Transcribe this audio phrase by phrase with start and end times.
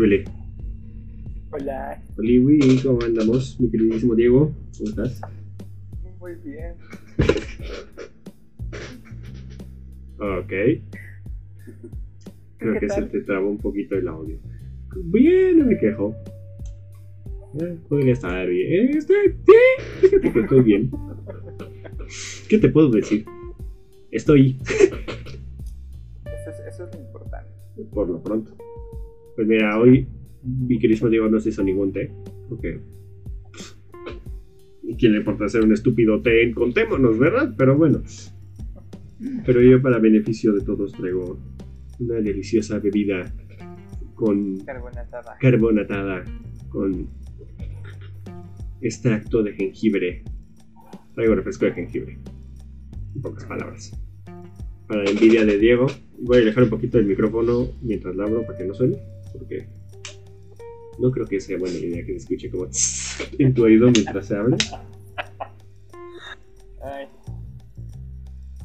[0.00, 0.24] Hola.
[1.50, 2.02] Hola,
[2.82, 3.60] ¿cómo andamos?
[3.60, 5.20] Mi queridísimo Diego, ¿cómo estás?
[6.18, 6.72] Muy bien.
[10.18, 10.52] Ok.
[12.56, 14.38] Creo que se te trabó un poquito el audio.
[15.04, 16.16] Bien, no me quejo.
[17.60, 18.96] Eh, podría estar bien.
[18.96, 19.52] Estoy, sí,
[20.00, 20.90] fíjate que estoy bien.
[22.48, 23.26] ¿Qué te puedo decir?
[24.10, 24.56] Estoy.
[24.64, 27.50] Eso es, eso es lo importante.
[27.92, 28.56] Por lo pronto.
[29.40, 30.06] Pues mira, hoy
[30.42, 32.12] mi queridísimo Diego no se hizo ningún té.
[32.46, 32.78] Porque.
[34.82, 37.54] ¿Y quién le importa hacer un estúpido té contémonos, verdad?
[37.56, 38.02] Pero bueno.
[39.46, 41.38] Pero yo, para beneficio de todos, traigo
[42.00, 43.32] una deliciosa bebida
[44.14, 45.38] con Carbonatada.
[45.40, 46.24] carbonatada,
[46.68, 47.08] con
[48.82, 50.22] extracto de jengibre.
[51.14, 52.18] Traigo refresco de jengibre.
[53.14, 53.98] En pocas palabras.
[54.86, 55.86] Para la envidia de Diego,
[56.18, 58.98] voy a alejar un poquito el micrófono mientras lo abro para que no suene.
[59.32, 59.68] Porque
[60.98, 62.66] no creo que sea buena idea que se escuche como
[63.38, 64.56] en tu oído mientras se habla.
[66.82, 67.06] Ay,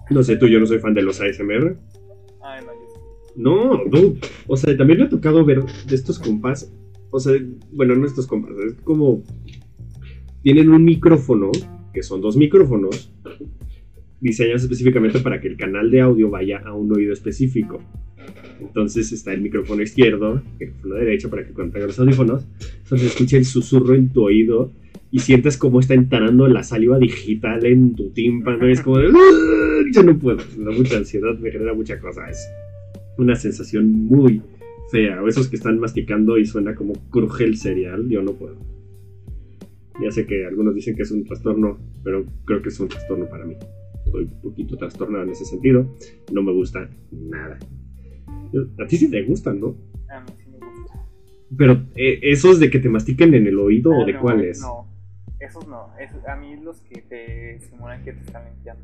[0.10, 1.78] No sé, tú, yo no soy fan de los ASMR.
[2.42, 2.86] ay, no.
[3.36, 4.14] No, no.
[4.48, 6.72] O sea, también me ha tocado ver de estos compas.
[7.12, 7.34] O sea,
[7.72, 8.52] bueno, no estos compas.
[8.66, 9.24] Es como.
[10.42, 11.52] Tienen un micrófono,
[11.94, 13.12] que son dos micrófonos,
[14.22, 17.80] diseñados específicamente para que el canal de audio vaya a un oído específico.
[18.60, 22.46] Entonces está el micrófono izquierdo, el micrófono derecho, para que tengas los audífonos,
[22.84, 24.72] entonces escuche el susurro en tu oído
[25.12, 28.68] y sientas cómo está entrando la saliva digital en tu tímpano.
[28.68, 29.08] Es como de.
[29.10, 30.40] "Ah, Yo no puedo.
[30.58, 32.30] Me da mucha ansiedad, me genera mucha cosa.
[32.30, 32.48] Es
[33.18, 34.42] una sensación muy
[34.92, 35.22] fea.
[35.22, 38.58] O esos que están masticando y suena como cruje el cereal, yo no puedo.
[40.02, 43.26] Ya sé que algunos dicen que es un trastorno, pero creo que es un trastorno
[43.30, 43.56] para mí.
[44.06, 45.96] Estoy un poquito trastornado en ese sentido.
[46.34, 47.58] No me gusta nada.
[48.84, 49.76] A ti sí te gustan, ¿no?
[50.10, 51.00] A mí sí me gusta.
[51.58, 54.60] Pero eh, esos de que te mastiquen en el oído o Ah, de no, cuáles.
[54.62, 54.88] No,
[55.40, 55.90] esos no.
[56.00, 58.84] esos- a mí los que te simulan que te están limpiando.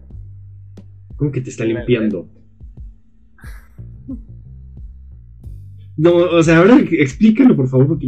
[1.16, 2.28] ¿Cómo que te está limpiando?
[5.97, 8.07] No, o sea, ahora explícalo por favor, porque,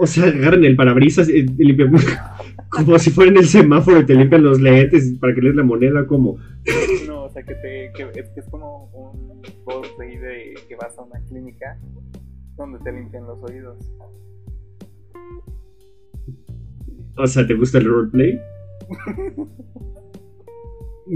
[0.00, 1.92] o sea, agarran el parabrisas y y limpian
[2.70, 5.62] como si fuera en el semáforo y te limpian los lentes para que lees la
[5.62, 6.38] moneda, como.
[7.28, 10.96] O sea, que, te, que es, que es como un post ahí de que vas
[10.98, 11.78] a una clínica
[12.56, 13.76] donde te limpian los oídos.
[17.16, 18.40] O sea, ¿te gusta el roleplay?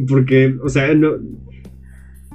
[0.06, 1.12] Porque, o sea, no.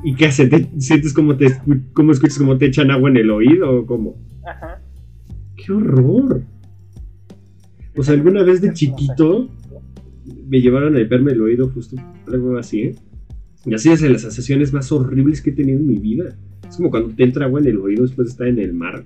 [0.04, 0.48] ¿Y qué hace?
[0.48, 3.86] ¿Te sientes como te escu- cómo escuchas como te echan agua en el oído o
[3.86, 4.16] cómo?
[4.46, 4.82] Ajá.
[5.56, 6.42] ¡Qué horror!
[7.96, 9.50] O sea, alguna vez de chiquito
[10.48, 11.96] me llevaron a limpiarme el oído justo
[12.28, 12.96] algo así, ¿eh?
[13.68, 16.38] Y así es de las sensaciones más horribles que he tenido en mi vida.
[16.68, 19.04] Es como cuando te entra agua en el oído después de estar en el mar.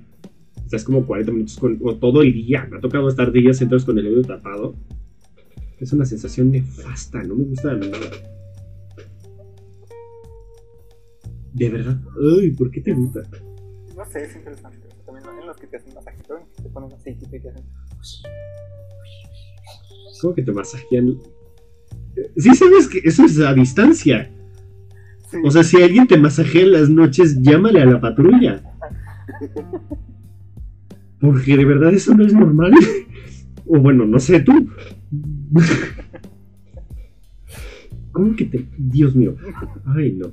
[0.63, 2.67] Estás como 40 minutos con, o todo el día.
[2.69, 4.75] Me ha tocado estar días sentados con el oído tapado.
[5.79, 7.97] Es una sensación nefasta, no me gusta nada.
[11.53, 11.99] De verdad.
[12.39, 13.23] Ay, ¿por qué te gusta?
[13.97, 14.77] No sé, es interesante.
[15.07, 17.65] También en los que te hacen masajito, te ponen aceitito y te hacen.
[20.21, 21.17] ¿Cómo que te masajean?
[22.37, 24.31] Sí sabes que eso es a distancia.
[25.31, 25.37] Sí.
[25.45, 28.61] O sea, si alguien te masajea en las noches, llámale a la patrulla.
[31.19, 32.73] Porque de verdad eso no es normal.
[33.65, 34.51] O bueno, no sé tú.
[38.11, 38.67] ¿Cómo que te...
[38.77, 39.35] Dios mío.
[39.85, 40.27] Ay, no.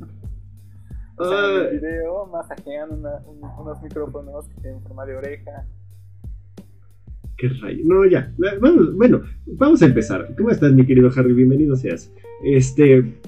[1.17, 5.67] O sea, en el video masajean una- un- unos micrófonos que tienen forma de oreja.
[7.37, 7.83] qué rayo.
[7.85, 8.33] No, ya.
[8.61, 10.35] Vamos, bueno, vamos a empezar.
[10.37, 11.33] ¿Cómo estás, mi querido Harry?
[11.35, 12.11] Bienvenido seas.
[12.45, 13.21] Este,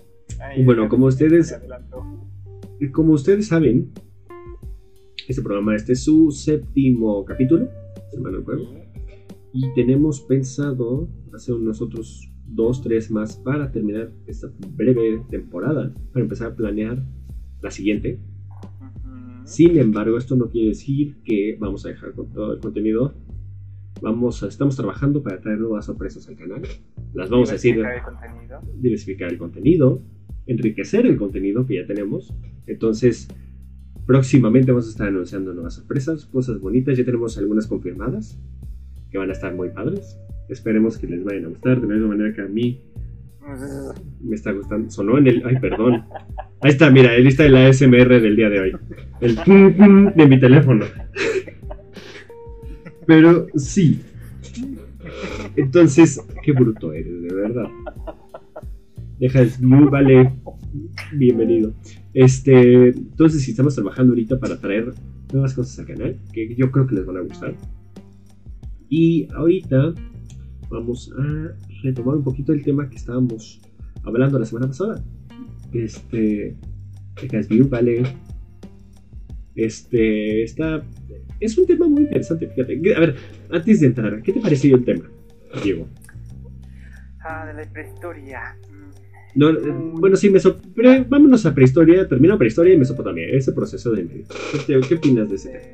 [0.64, 1.48] Bueno, como ustedes-
[2.92, 3.90] como ustedes saben,
[5.28, 7.68] este programa, este es su séptimo capítulo,
[8.20, 8.74] mal no recuerdo.
[9.52, 16.22] Y tenemos pensado hacer unos otros dos, tres más para terminar esta breve temporada, para
[16.24, 17.02] empezar a planear
[17.62, 18.18] la siguiente.
[19.44, 23.14] Sin embargo, esto no quiere decir que vamos a dejar con todo el contenido.
[24.02, 26.62] Vamos a, estamos trabajando para traer nuevas sorpresas al canal.
[27.12, 27.76] Las vamos a decir,
[28.80, 30.00] Diversificar el contenido.
[30.46, 32.34] Enriquecer el contenido que ya tenemos.
[32.66, 33.28] Entonces,
[34.06, 36.96] próximamente vamos a estar anunciando nuevas sorpresas, cosas bonitas.
[36.96, 38.38] Ya tenemos algunas confirmadas
[39.10, 40.18] que van a estar muy padres.
[40.48, 42.80] Esperemos que les vayan a gustar de la misma manera que a mí
[44.20, 44.90] me está gustando.
[44.90, 45.42] Sonó en el.
[45.46, 46.04] Ay, perdón.
[46.60, 48.72] Ahí está, mira, ahí está el ASMR del día de hoy.
[49.20, 50.84] El pum, pum de mi teléfono.
[53.06, 54.00] Pero sí.
[55.56, 57.66] Entonces, qué bruto eres, de verdad.
[59.20, 59.50] Deja el
[59.90, 60.32] vale.
[61.12, 61.74] Bienvenido.
[62.14, 64.94] Este, entonces, estamos trabajando ahorita para traer
[65.30, 67.54] nuevas cosas al canal que yo creo que les van a gustar.
[68.88, 69.92] Y ahorita
[70.70, 73.60] vamos a retomar un poquito el tema que estábamos
[74.04, 75.04] hablando la semana pasada.
[75.74, 76.56] Este.
[77.50, 78.02] View, vale.
[79.54, 80.44] Este.
[80.44, 80.82] Está.
[81.40, 82.80] Es un tema muy interesante, fíjate.
[82.96, 83.16] A ver,
[83.50, 85.10] antes de entrar, ¿qué te pareció el tema,
[85.62, 85.86] Diego?
[87.20, 88.56] Ah, de la prehistoria.
[89.34, 93.92] No, eh, bueno, sí, Meso, pero vámonos a prehistoria, termino prehistoria y Mesopotamia, ese proceso
[93.92, 94.24] de medio.
[94.66, 95.64] ¿Qué, qué opinas de ese tema?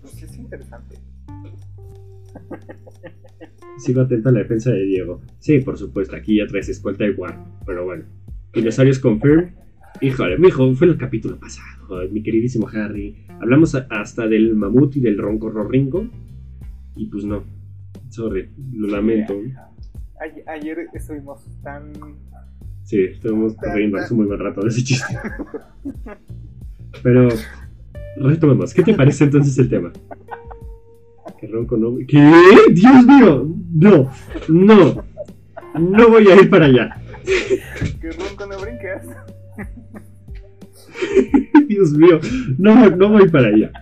[0.00, 0.96] Pues es interesante.
[3.78, 5.20] Sigo atento a la defensa de Diego.
[5.40, 7.36] Sí, por supuesto, aquí ya traes escolta igual,
[7.66, 8.04] pero bueno.
[8.52, 9.50] Dinosaurios Confirm.
[10.00, 13.26] Híjole, mi hijo, fue el capítulo pasado, mi queridísimo Harry.
[13.40, 16.06] Hablamos hasta del mamut y del ronco ringo.
[16.96, 17.44] Y pues no.
[18.08, 19.34] Sorry, lo lamento.
[20.46, 21.92] Ayer estuvimos tan
[22.84, 25.16] Sí, estuvimos riendo hace muy buen rato de ese chiste.
[27.02, 27.28] Pero,
[28.16, 28.74] retomemos.
[28.74, 29.92] ¿Qué te parece entonces el tema?
[31.40, 31.96] Que ronco no.
[32.06, 32.32] ¿Qué?
[32.72, 33.48] ¡Dios mío!
[33.74, 34.10] No,
[34.48, 35.04] no.
[35.78, 37.02] No voy a ir para allá.
[38.00, 39.02] Que ronco no brinques.
[41.68, 42.20] Dios mío,
[42.58, 43.72] no, no voy para allá.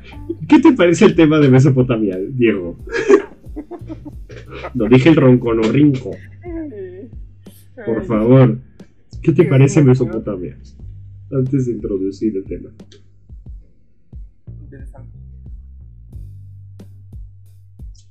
[0.48, 2.78] ¿Qué te parece el tema de Mesopotamia, Diego?
[4.74, 6.10] Lo dije el ronco, no rinco.
[7.84, 8.58] Por favor.
[9.22, 10.58] ¿Qué te parece Mesopotamia?
[11.30, 12.70] Antes de introducir el tema.
[14.62, 15.18] Interesante.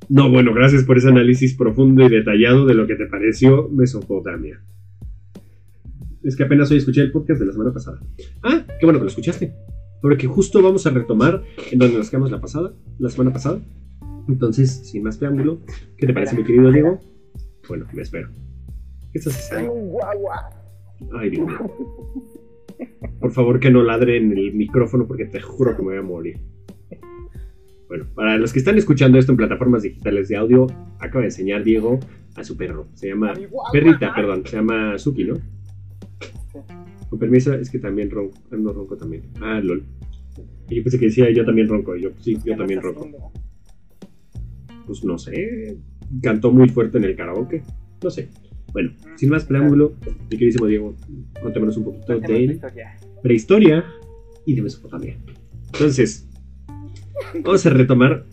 [0.08, 4.62] No, bueno, gracias por ese análisis profundo y detallado de lo que te pareció Mesopotamia.
[6.24, 8.00] Es que apenas hoy escuché el podcast de la semana pasada.
[8.44, 9.54] Ah, qué bueno que lo escuchaste.
[10.02, 13.60] Porque justo vamos a retomar en donde nos quedamos la pasada, la semana pasada.
[14.28, 15.62] Entonces, sin más preámbulo,
[15.98, 17.00] ¿qué te parece, mi querido Diego?
[17.68, 18.30] Bueno, me espero.
[19.12, 19.74] ¿Qué estás haciendo?
[21.14, 21.58] Ay, Dios mío.
[23.20, 26.02] Por favor, que no ladre en el micrófono porque te juro que me voy a
[26.02, 26.38] morir.
[27.88, 30.68] Bueno, para los que están escuchando esto en plataformas digitales de audio,
[31.00, 32.00] acaba de enseñar Diego
[32.36, 32.88] a su perro.
[32.94, 33.34] Se llama.
[33.74, 34.44] Perrita, perdón.
[34.46, 35.36] Se llama Suki, ¿no?
[37.10, 38.38] Con permiso, es que también ronco.
[38.52, 39.24] No ronco también.
[39.42, 39.84] Ah, lol.
[40.70, 41.96] Y yo pensé que decía yo también ronco.
[41.96, 43.32] Y yo, sí, yo también ronco.
[44.86, 45.78] Pues no sé.
[46.22, 47.64] Cantó muy fuerte en el karaoke.
[48.04, 48.30] No sé.
[48.72, 49.96] Bueno, sin más preámbulo,
[50.30, 50.96] mi queridísimo Diego,
[51.42, 52.60] contémonos un poquito de
[53.24, 53.86] prehistoria
[54.46, 55.18] y de Mesopotamia.
[55.74, 56.28] Entonces,
[57.44, 58.26] vamos a retomar.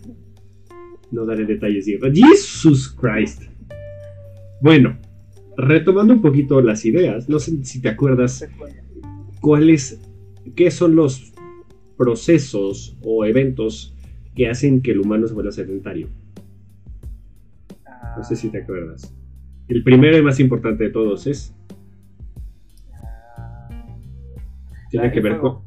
[1.11, 2.07] No daré detalles, Diego.
[2.13, 3.43] ¡Jesus Christ!
[4.61, 4.97] Bueno,
[5.55, 8.47] retomando un poquito las ideas, no sé si te acuerdas
[9.39, 10.01] cuáles,
[10.55, 11.33] qué son los
[11.97, 13.95] procesos o eventos
[14.35, 16.09] que hacen que el humano se vuelva sedentario.
[18.17, 19.16] No sé si te acuerdas.
[19.67, 21.53] El primero y más importante de todos es.
[24.89, 25.59] Tiene que ver con.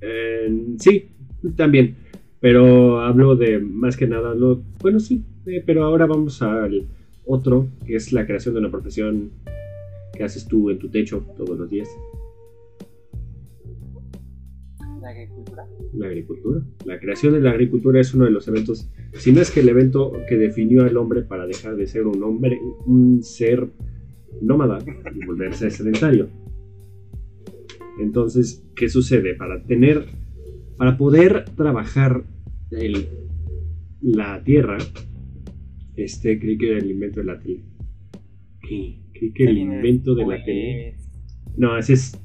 [0.00, 1.10] Eh, sí,
[1.56, 1.96] también.
[2.40, 4.34] Pero hablo de más que nada.
[4.34, 5.22] Lo, bueno, sí.
[5.46, 6.86] Eh, pero ahora vamos al
[7.26, 9.30] otro, que es la creación de una profesión
[10.14, 11.88] que haces tú en tu techo todos los días.
[15.04, 15.66] La agricultura.
[15.92, 16.62] La agricultura.
[16.86, 19.68] La creación de la agricultura es uno de los eventos, si no es que el
[19.68, 23.68] evento que definió al hombre para dejar de ser un hombre, un ser
[24.40, 24.78] nómada
[25.14, 26.30] y volverse sedentario.
[28.00, 29.34] Entonces, ¿qué sucede?
[29.34, 30.06] Para tener,
[30.78, 32.24] para poder trabajar
[32.70, 33.06] el,
[34.00, 34.78] la tierra,
[35.96, 37.62] este, creí que el invento de la tele.
[38.62, 40.96] Creí que el invento de la tele.
[41.58, 42.18] No, ese es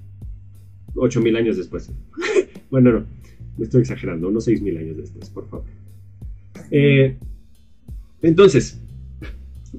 [0.95, 1.93] 8000 años después.
[2.69, 3.05] Bueno, no,
[3.57, 5.65] me estoy exagerando, unos 6.000 años después, por favor.
[6.71, 7.17] Eh,
[8.21, 8.81] entonces,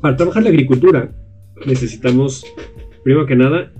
[0.00, 1.12] para trabajar la agricultura
[1.66, 2.44] necesitamos,
[3.04, 3.73] primero que nada,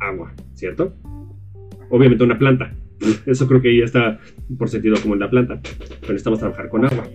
[0.00, 0.92] agua, ¿cierto?
[1.90, 2.74] Obviamente una planta.
[3.26, 4.20] Eso creo que ya está
[4.58, 5.60] por sentido como en la planta.
[5.62, 7.08] Pero necesitamos trabajar con agua.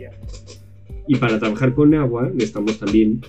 [1.07, 3.21] Y para trabajar con agua necesitamos también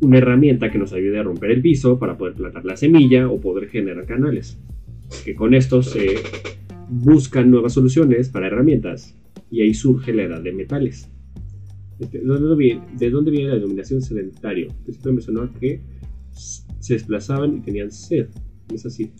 [0.00, 3.40] una herramienta que nos ayude a romper el piso para poder plantar la semilla o
[3.40, 4.58] poder generar canales.
[5.24, 6.14] Que con esto se
[6.90, 9.16] buscan nuevas soluciones para herramientas
[9.50, 11.08] y ahí surge la edad de metales.
[11.98, 12.24] Este, ¿De
[13.10, 14.68] dónde viene, la denominación sedentario?
[14.88, 15.80] Esto mencionó que
[16.32, 18.28] se desplazaban y tenían sed.
[18.72, 19.12] Es así.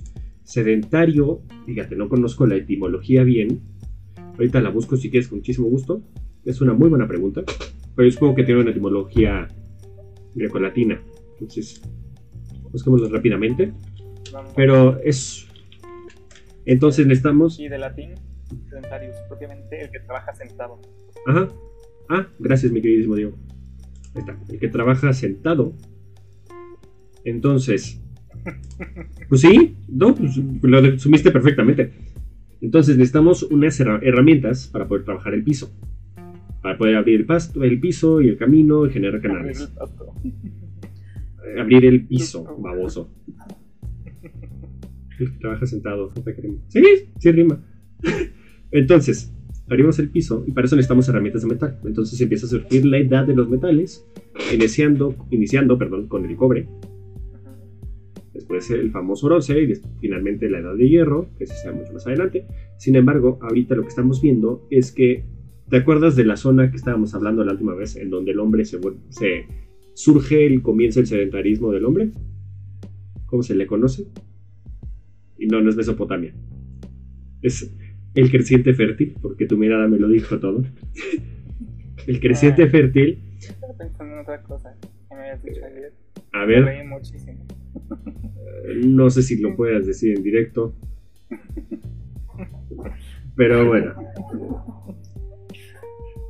[0.42, 3.60] Sedentario, fíjate, no conozco la etimología bien.
[4.32, 6.02] Ahorita la busco si quieres con muchísimo gusto.
[6.44, 7.42] Es una muy buena pregunta.
[7.94, 9.46] Pero yo supongo que tiene una etimología
[10.34, 11.00] grecolatina.
[11.34, 11.82] Entonces,
[12.72, 13.72] busquémosla rápidamente.
[14.56, 15.49] Pero es
[16.66, 17.58] entonces necesitamos.
[17.58, 18.10] Y de latín,
[18.68, 20.80] sedentarius, propiamente el que trabaja sentado.
[21.26, 21.48] Ajá.
[22.08, 23.32] Ah, gracias, mi queridísimo Diego.
[24.14, 24.36] Ahí está.
[24.48, 25.72] El que trabaja sentado.
[27.24, 28.00] Entonces.
[29.28, 31.92] Pues sí, no, pues lo sumiste perfectamente.
[32.60, 35.70] Entonces necesitamos unas herra- herramientas para poder trabajar el piso.
[36.62, 39.72] Para poder abrir el, pasto, el piso y el camino y generar Abrir el canales.
[41.60, 43.08] Abrir el piso, baboso.
[45.40, 46.60] Trabaja sentado, no te queremos.
[46.68, 46.82] Sí,
[47.18, 47.62] sí rima.
[48.70, 49.32] Entonces,
[49.68, 51.78] abrimos el piso y para eso necesitamos herramientas de metal.
[51.84, 54.04] Entonces empieza a surgir la edad de los metales,
[54.52, 55.16] iniciando,
[56.08, 56.68] con el cobre,
[58.34, 62.06] después el famoso bronce y finalmente la edad de hierro, que se está mucho más
[62.06, 62.46] adelante.
[62.78, 65.24] Sin embargo, ahorita lo que estamos viendo es que,
[65.68, 68.64] ¿te acuerdas de la zona que estábamos hablando la última vez, en donde el hombre
[69.94, 72.10] surge el comienzo del sedentarismo del hombre?
[73.26, 74.06] ¿Cómo se le conoce?
[75.40, 76.32] Y no, no es Mesopotamia.
[77.42, 77.74] Es
[78.14, 80.62] el creciente fértil, porque tu mirada me lo dijo todo.
[82.06, 82.68] el creciente Ah.
[82.68, 84.76] fértil, Estaba pensando en otra cosa
[85.08, 85.92] que me habías dicho ayer.
[86.32, 87.44] a Me ver, reí muchísimo.
[88.84, 90.74] No sé si lo puedas decir en directo.
[93.36, 93.94] Pero bueno.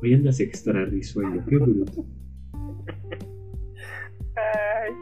[0.01, 2.05] Hoy andas extra risueño, qué bruto.
[4.35, 4.93] Ay,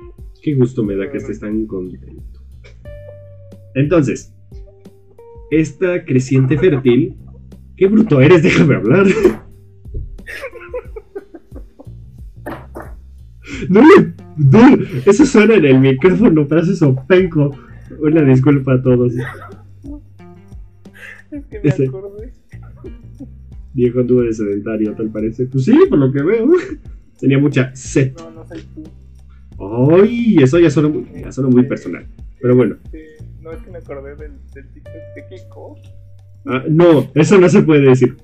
[0.42, 2.24] Qué gusto me da que estés tan contento.
[3.76, 4.34] Entonces,
[5.52, 7.16] esta creciente fértil.
[7.76, 9.06] Qué bruto eres, déjame hablar.
[13.68, 14.14] No le.
[14.38, 17.54] No, eso suena en el micrófono, pero eso es openco.
[18.00, 19.14] Una disculpa a todos.
[21.32, 22.32] es que me acordé.
[23.74, 25.46] Viejo anduvo de sedentario, tal parece.
[25.48, 26.48] Pues sí, por lo que veo.
[27.20, 28.14] Tenía mucha sed.
[28.18, 28.84] No, no soy tú.
[30.02, 32.08] Ay, eso ya suena muy, ya suena muy personal.
[32.42, 32.78] Pero bueno.
[32.86, 33.09] Este,
[33.50, 35.76] no es que me acordé del, del TikTok de Kiko.
[36.46, 38.16] Ah, no, eso no se puede decir.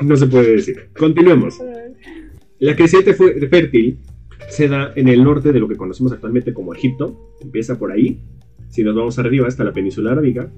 [0.00, 0.90] No se puede decir.
[0.96, 1.60] Continuemos.
[2.60, 4.00] La creciente fue fértil
[4.48, 7.34] se da en el norte de lo que conocemos actualmente como Egipto.
[7.40, 8.22] Empieza por ahí.
[8.68, 10.50] Si nos vamos arriba hasta la península arábiga.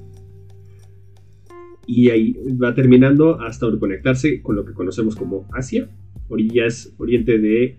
[1.86, 5.88] Y ahí va terminando hasta conectarse con lo que conocemos como Asia,
[6.28, 7.78] orillas, oriente de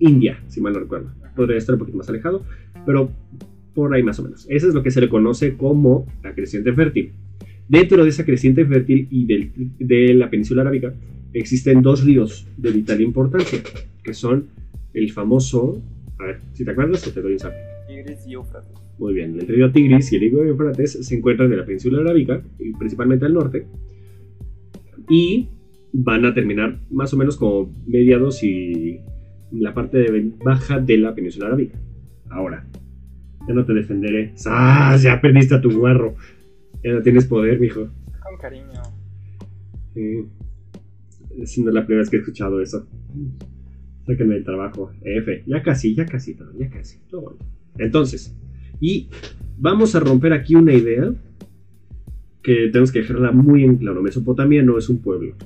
[0.00, 1.12] India, si mal no recuerdo.
[1.34, 2.44] Podría estar un poquito más alejado,
[2.88, 3.10] pero
[3.74, 4.46] por ahí más o menos.
[4.48, 7.12] Eso es lo que se le conoce como la creciente fértil.
[7.68, 10.94] Dentro de esa creciente fértil y del- de la península arábiga
[11.34, 13.60] existen dos ríos de vital importancia,
[14.02, 14.46] que son
[14.94, 15.82] el famoso,
[16.18, 17.56] a ver, si te acuerdas o te doy un sapo.
[17.86, 18.72] Tigris y Éufrates.
[18.98, 22.42] Muy bien, el río Tigris y el río Éufrates se encuentran en la península arábiga,
[22.58, 23.66] y principalmente al norte,
[25.10, 25.46] y
[25.92, 28.98] van a terminar más o menos como mediados y
[29.52, 31.78] la parte de baja de la península arábiga.
[32.30, 32.66] Ahora,
[33.48, 34.34] ya no te defenderé.
[34.46, 34.96] ¡Ah!
[35.02, 36.14] Ya perdiste a tu guarro.
[36.84, 37.88] Ya no tienes poder, mijo.
[38.22, 38.82] Con cariño.
[39.94, 40.26] Sí.
[41.38, 42.86] Es no es la primera vez que he escuchado eso.
[44.06, 44.92] Sáquenme del trabajo.
[45.00, 45.44] F.
[45.46, 46.98] Ya casi, ya casi, ya casi.
[47.08, 47.38] Todo bueno.
[47.78, 48.36] Entonces,
[48.80, 49.08] y
[49.56, 51.12] vamos a romper aquí una idea
[52.42, 54.02] que tenemos que dejarla muy en claro.
[54.02, 55.36] Mesopotamia no es un pueblo.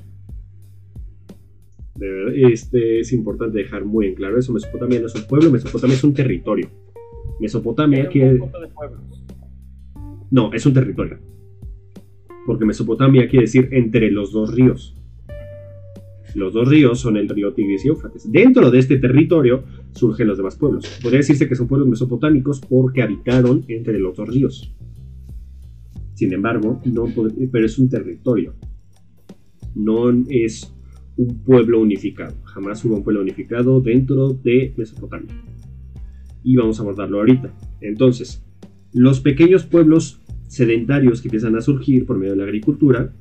[1.95, 4.51] De verdad, este, es importante dejar muy en claro eso.
[4.51, 6.69] Mesopotamia no es un pueblo, Mesopotamia es un territorio.
[7.39, 9.23] Mesopotamia pueblos.
[10.31, 11.19] No, es un territorio.
[12.45, 14.97] Porque Mesopotamia quiere decir entre los dos ríos.
[16.35, 18.31] Los dos ríos son el río Tigris y Éufrates.
[18.31, 20.85] Dentro de este territorio surgen los demás pueblos.
[21.01, 24.73] Podría decirse que son pueblos mesopotámicos porque habitaron entre los dos ríos.
[26.15, 27.05] Sin embargo, no
[27.51, 28.55] pero es un territorio.
[29.75, 30.73] No es
[31.17, 32.35] un pueblo unificado.
[32.45, 35.35] Jamás hubo un pueblo unificado dentro de Mesopotamia.
[36.43, 37.53] Y vamos a abordarlo ahorita.
[37.81, 38.43] Entonces,
[38.93, 43.11] los pequeños pueblos sedentarios que empiezan a surgir por medio de la agricultura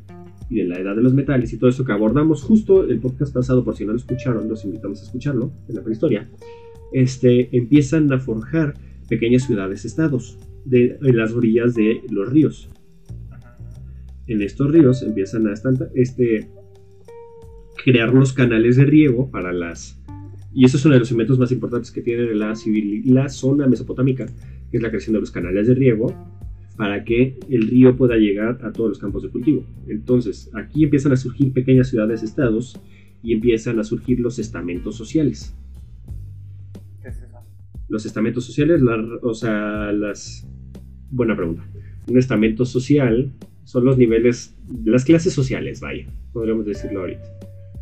[0.51, 3.33] y de la edad de los metales y todo eso que abordamos justo el podcast
[3.33, 6.29] pasado, por si no lo escucharon, los invitamos a escucharlo, en la prehistoria,
[6.93, 8.75] este, empiezan a forjar
[9.09, 12.69] pequeñas ciudades-estados de, en las orillas de los ríos.
[14.27, 15.55] En estos ríos empiezan a
[15.95, 16.49] este,
[17.83, 20.02] crear los canales de riego para las...
[20.55, 23.67] Y eso es uno de los elementos más importantes que tiene la, civil- la zona
[23.67, 24.27] mesopotámica,
[24.71, 26.15] que es la creación de los canales de riego
[26.77, 29.65] para que el río pueda llegar a todos los campos de cultivo.
[29.89, 32.79] Entonces, aquí empiezan a surgir pequeñas ciudades-estados
[33.23, 35.55] y empiezan a surgir los estamentos sociales.
[37.03, 37.39] ¿Qué es eso?
[37.89, 40.47] Los estamentos sociales, la- o sea, las...
[41.11, 41.63] Buena pregunta.
[42.09, 43.31] Un estamento social
[43.65, 44.55] son los niveles,
[44.85, 47.23] las clases sociales, vaya, podríamos decirlo ahorita.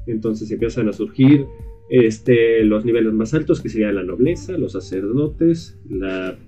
[0.07, 1.47] Entonces empiezan a surgir
[1.91, 6.39] este, los niveles más altos, que serían la nobleza, los sacerdotes, la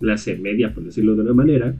[0.00, 1.76] clase media, por decirlo de una manera,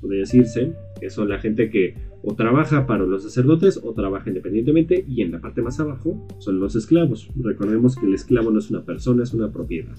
[0.00, 5.04] podría decirse, que son la gente que o trabaja para los sacerdotes o trabaja independientemente,
[5.08, 7.30] y en la parte más abajo son los esclavos.
[7.34, 9.96] Recordemos que el esclavo no es una persona, es una propiedad.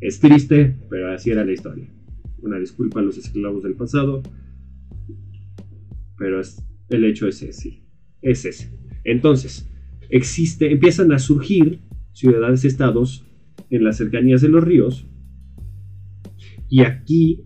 [0.00, 1.88] Es triste, pero así era la historia.
[2.40, 4.22] Una disculpa a los esclavos del pasado.
[6.18, 6.40] Pero
[6.88, 7.84] el hecho es ese.
[8.20, 8.76] Es ese.
[9.04, 9.71] Entonces,
[10.12, 11.80] existe, empiezan a surgir
[12.12, 13.24] ciudades-estados
[13.70, 15.06] en las cercanías de los ríos.
[16.68, 17.40] Y aquí,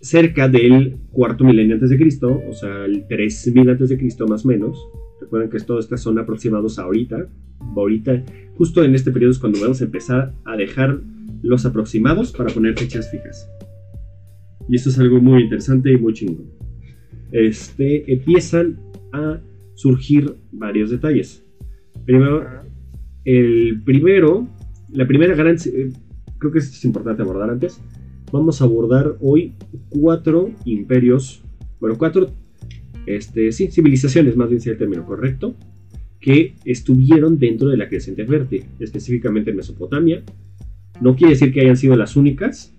[0.00, 4.44] cerca del cuarto milenio antes de Cristo, o sea, el 3000 antes de Cristo más
[4.44, 4.78] o menos,
[5.20, 7.26] recuerden que todas estas son aproximados ahorita,
[7.74, 8.24] ahorita,
[8.56, 11.00] justo en este periodo es cuando vamos a empezar a dejar
[11.42, 13.50] los aproximados para poner fechas fijas.
[14.68, 16.50] Y esto es algo muy interesante y muy chingón.
[17.32, 18.78] Este, empiezan
[19.12, 19.40] a
[19.78, 21.44] surgir varios detalles.
[22.04, 22.44] Primero,
[23.24, 24.48] el primero,
[24.92, 25.92] la primera gran, eh,
[26.38, 27.80] creo que esto es importante abordar antes.
[28.32, 29.54] Vamos a abordar hoy
[29.88, 31.44] cuatro imperios,
[31.78, 32.26] bueno, cuatro,
[33.06, 35.54] este, sí, civilizaciones, más bien sea el término correcto,
[36.18, 40.24] que estuvieron dentro de la creciente fértil, específicamente en Mesopotamia.
[41.00, 42.74] No quiere decir que hayan sido las únicas,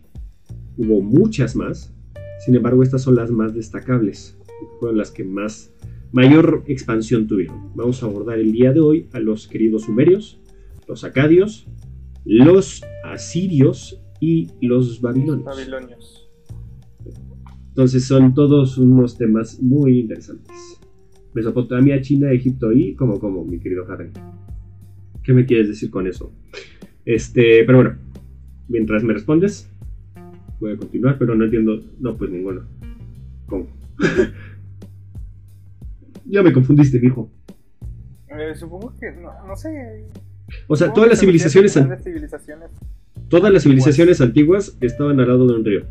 [0.76, 1.94] hubo muchas más,
[2.46, 4.38] sin embargo estas son las más destacables,
[4.82, 5.72] fueron las que más
[6.12, 7.72] mayor expansión tuvieron.
[7.76, 10.40] Vamos a abordar el día de hoy a los queridos sumerios,
[10.88, 11.68] los acadios,
[12.26, 15.46] los asirios y los babilonios.
[15.46, 16.30] Babilonios.
[17.70, 20.80] Entonces son todos unos temas muy interesantes.
[21.34, 24.10] Mesopotamia, China, Egipto y como como, mi querido Harry.
[25.24, 26.34] ¿Qué me quieres decir con eso?
[27.06, 27.96] Este, pero bueno,
[28.68, 29.72] mientras me respondes,
[30.60, 31.80] voy a continuar, pero no entiendo.
[32.00, 32.64] No, pues ninguno.
[33.48, 33.68] ¿Cómo?
[36.30, 37.32] ya me confundiste, mijo.
[38.30, 40.06] Eh, supongo que, no, no sé.
[40.68, 42.70] O sea, todas las civilizaciones, grandes civilizaciones.
[43.28, 45.86] todas las civilizaciones antiguas estaban al lado de un río.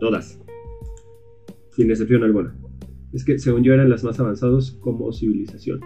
[0.00, 0.38] Todas.
[1.70, 2.54] Sin excepción alguna.
[3.12, 5.80] Es que según yo eran las más avanzadas como civilización.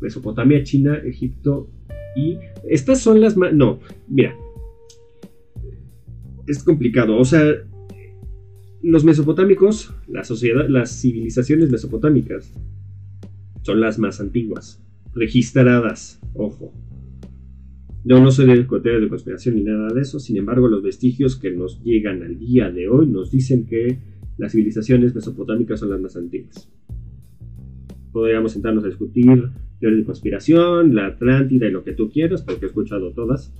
[0.00, 1.68] Mesopotamia, China, Egipto
[2.16, 2.38] y...
[2.68, 3.52] Estas son las más...
[3.52, 4.34] No, mira.
[6.46, 7.16] Es complicado.
[7.18, 7.42] O sea,
[8.82, 12.52] los mesopotámicos, la sociedad, las civilizaciones mesopotámicas
[13.62, 14.82] son las más antiguas.
[15.14, 16.72] Registradas, ojo.
[18.04, 21.36] Yo no soy de teorías de conspiración ni nada de eso, sin embargo los vestigios
[21.36, 23.98] que nos llegan al día de hoy nos dicen que
[24.38, 26.70] las civilizaciones mesopotámicas son las más antiguas.
[28.12, 32.64] Podríamos sentarnos a discutir teorías de conspiración, la Atlántida y lo que tú quieras, porque
[32.64, 33.52] he escuchado todas.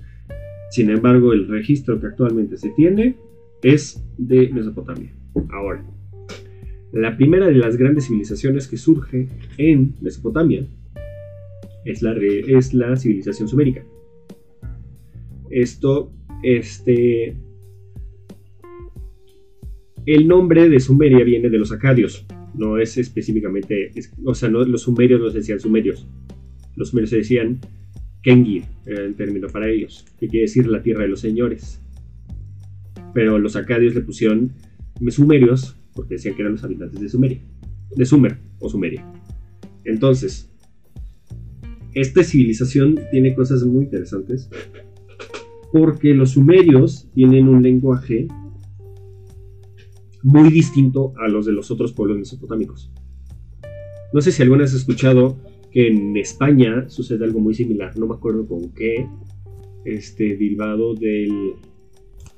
[0.70, 3.16] Sin embargo, el registro que actualmente se tiene
[3.62, 5.14] es de Mesopotamia.
[5.50, 5.84] Ahora,
[6.92, 10.66] la primera de las grandes civilizaciones que surge en Mesopotamia
[11.84, 13.84] es la, es la civilización sumérica.
[15.50, 17.36] Esto, este.
[20.06, 22.26] El nombre de Sumeria viene de los acadios.
[22.54, 23.90] No es específicamente.
[23.94, 26.06] es- o sea, no, los sumerios no se decían sumerios.
[26.76, 27.60] Los sumerios se decían
[28.22, 31.80] Kengir, era el término para ellos, que quiere decir la tierra de los señores.
[33.14, 34.52] Pero los acadios le pusieron
[35.08, 37.40] sumerios porque decían que eran los habitantes de Sumeria.
[37.96, 39.04] De Sumer o Sumeria.
[39.84, 40.50] Entonces,
[41.94, 44.48] esta civilización tiene cosas muy interesantes
[45.72, 48.28] porque los sumerios tienen un lenguaje
[50.22, 52.92] muy distinto a los de los otros pueblos mesopotámicos.
[54.12, 55.38] No sé si alguna vez has escuchado
[55.70, 59.06] que en España sucede algo muy similar, no me acuerdo con qué,
[59.84, 61.54] este, derivado del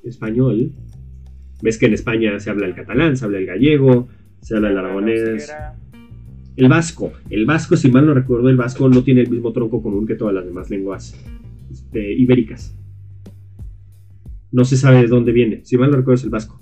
[0.03, 0.71] español.
[1.61, 4.07] Ves que en España se habla el catalán, se habla el gallego,
[4.41, 5.51] se habla el aragonés,
[6.55, 7.13] el vasco.
[7.29, 10.15] El vasco, si mal no recuerdo, el vasco no tiene el mismo tronco común que
[10.15, 11.15] todas las demás lenguas
[11.71, 12.77] este, ibéricas.
[14.51, 15.61] No se sabe de dónde viene.
[15.63, 16.61] Si mal no recuerdo, es el vasco.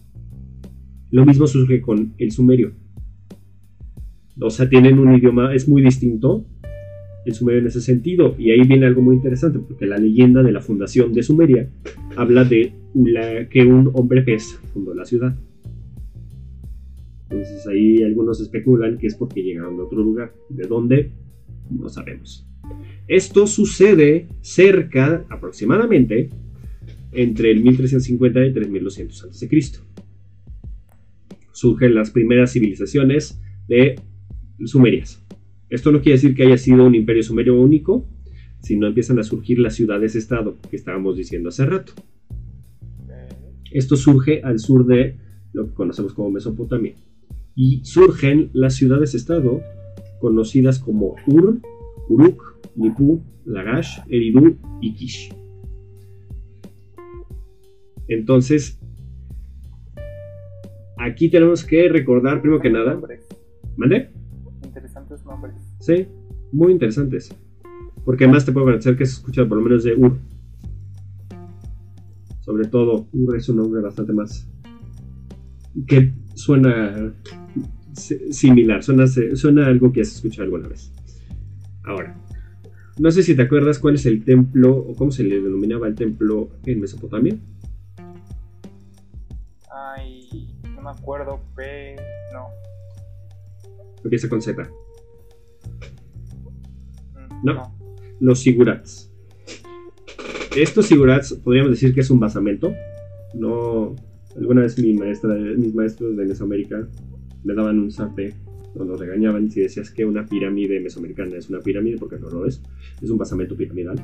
[1.10, 2.72] Lo mismo surge con el sumerio.
[4.40, 6.46] O sea, tienen un idioma, es muy distinto
[7.26, 8.36] el sumerio en ese sentido.
[8.38, 11.70] Y ahí viene algo muy interesante, porque la leyenda de la fundación de Sumeria
[12.16, 12.74] habla de
[13.50, 15.36] que un hombre pez fundó la ciudad.
[17.30, 20.34] Entonces ahí algunos especulan que es porque llegaron de otro lugar.
[20.50, 21.12] ¿De dónde?
[21.70, 22.46] No sabemos.
[23.08, 26.30] Esto sucede cerca, aproximadamente,
[27.12, 29.50] entre el 1350 y 3200 a.C.
[31.52, 33.96] Surgen las primeras civilizaciones de
[34.66, 35.24] Sumerias.
[35.70, 38.06] Esto no quiere decir que haya sido un imperio sumerio único,
[38.60, 41.94] sino empiezan a surgir las ciudades-estado que estábamos diciendo hace rato.
[43.72, 45.18] Esto surge al sur de
[45.54, 46.96] lo que conocemos como Mesopotamia.
[47.56, 49.62] Y surgen las ciudades-estado
[50.20, 51.60] conocidas como Ur,
[52.10, 55.34] Uruk, Nipu, Lagash, Eridu y Kish.
[58.08, 58.80] Entonces,
[60.98, 63.00] aquí tenemos que recordar, primero que nada,
[63.78, 64.10] ¿mande?
[64.64, 65.56] Interesantes nombres.
[65.80, 66.08] Sí,
[66.52, 67.34] muy interesantes.
[68.06, 70.18] Porque además te puedo parecer que has escuchado por lo menos de Ur.
[72.62, 74.47] Sobre todo, Ur es un nombre bastante más
[75.88, 77.12] que suena
[77.93, 80.91] si- similar, suena, suena algo que has escuchado alguna vez.
[81.84, 82.15] Ahora,
[83.00, 85.95] no sé si te acuerdas cuál es el templo o cómo se le denominaba el
[85.95, 87.36] templo en Mesopotamia.
[89.71, 92.04] Ay, no me acuerdo, pero.
[92.34, 92.45] No.
[94.04, 94.69] Empieza con Z.
[97.15, 97.74] Mm, No.
[98.19, 99.11] Los sigurats.
[100.56, 102.74] Estos sigurats podríamos decir que es un basamento.
[103.34, 103.96] No.
[104.36, 106.88] Alguna vez mi maestra, mis maestros de Mesoamérica
[107.44, 108.34] me daban un zape
[108.74, 112.62] cuando regañaban si decías que una pirámide mesoamericana es una pirámide, porque no lo es.
[113.02, 113.98] Es un basamento piramidal.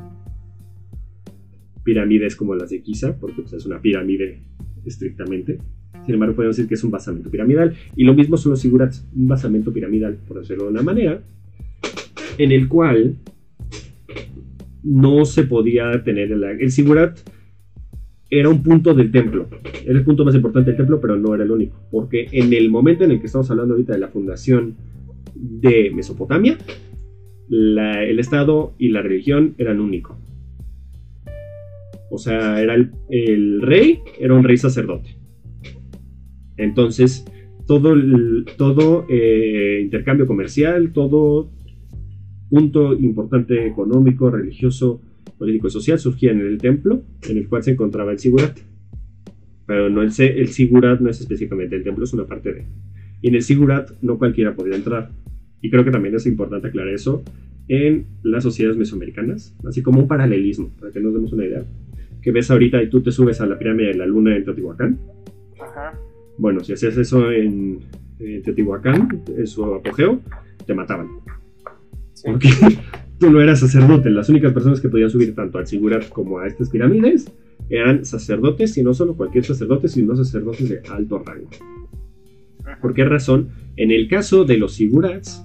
[1.83, 4.39] Pirámides como las de Giza, porque pues, es una pirámide
[4.85, 5.57] estrictamente.
[6.05, 7.75] Sin embargo, podemos decir que es un basamento piramidal.
[7.95, 11.21] Y lo mismo son los sigurats, un basamento piramidal, por decirlo de una manera,
[12.37, 13.15] en el cual
[14.89, 17.17] no se podía tener el, el sigurat
[18.29, 19.47] era un punto del templo.
[19.85, 22.69] Era el punto más importante del templo pero no era el único porque en el
[22.69, 24.75] momento en el que estamos hablando ahorita de la fundación
[25.35, 26.57] de Mesopotamia
[27.49, 30.17] el estado y la religión eran único.
[32.09, 35.15] O sea era el, el rey era un rey sacerdote.
[36.57, 37.25] Entonces
[37.67, 41.49] todo el- todo eh, intercambio comercial todo
[42.49, 45.01] punto importante económico, religioso,
[45.37, 48.57] político y social surgía en el templo en el cual se encontraba el sigurat.
[49.65, 52.65] Pero no el, el sigurat no es específicamente el templo, es una parte de.
[53.21, 55.11] Y en el sigurat no cualquiera podía entrar.
[55.61, 57.23] Y creo que también es importante aclarar eso
[57.67, 61.65] en las sociedades mesoamericanas, así como un paralelismo, para que nos demos una idea.
[62.21, 64.97] Que ves ahorita y tú te subes a la pirámide de la luna en Teotihuacán.
[65.59, 65.99] Ajá.
[66.37, 67.79] Bueno, si hacías eso en,
[68.19, 70.21] en Teotihuacán, en su apogeo,
[70.65, 71.07] te mataban.
[72.17, 72.23] Sí.
[72.25, 72.49] Porque
[73.19, 74.09] tú no eras sacerdote.
[74.09, 77.31] Las únicas personas que podían subir tanto al Sigurat como a estas pirámides
[77.69, 81.49] eran sacerdotes, y no solo cualquier sacerdote, sino sacerdotes de alto rango.
[82.81, 83.49] ¿Por qué razón?
[83.75, 85.43] En el caso de los Sigurats,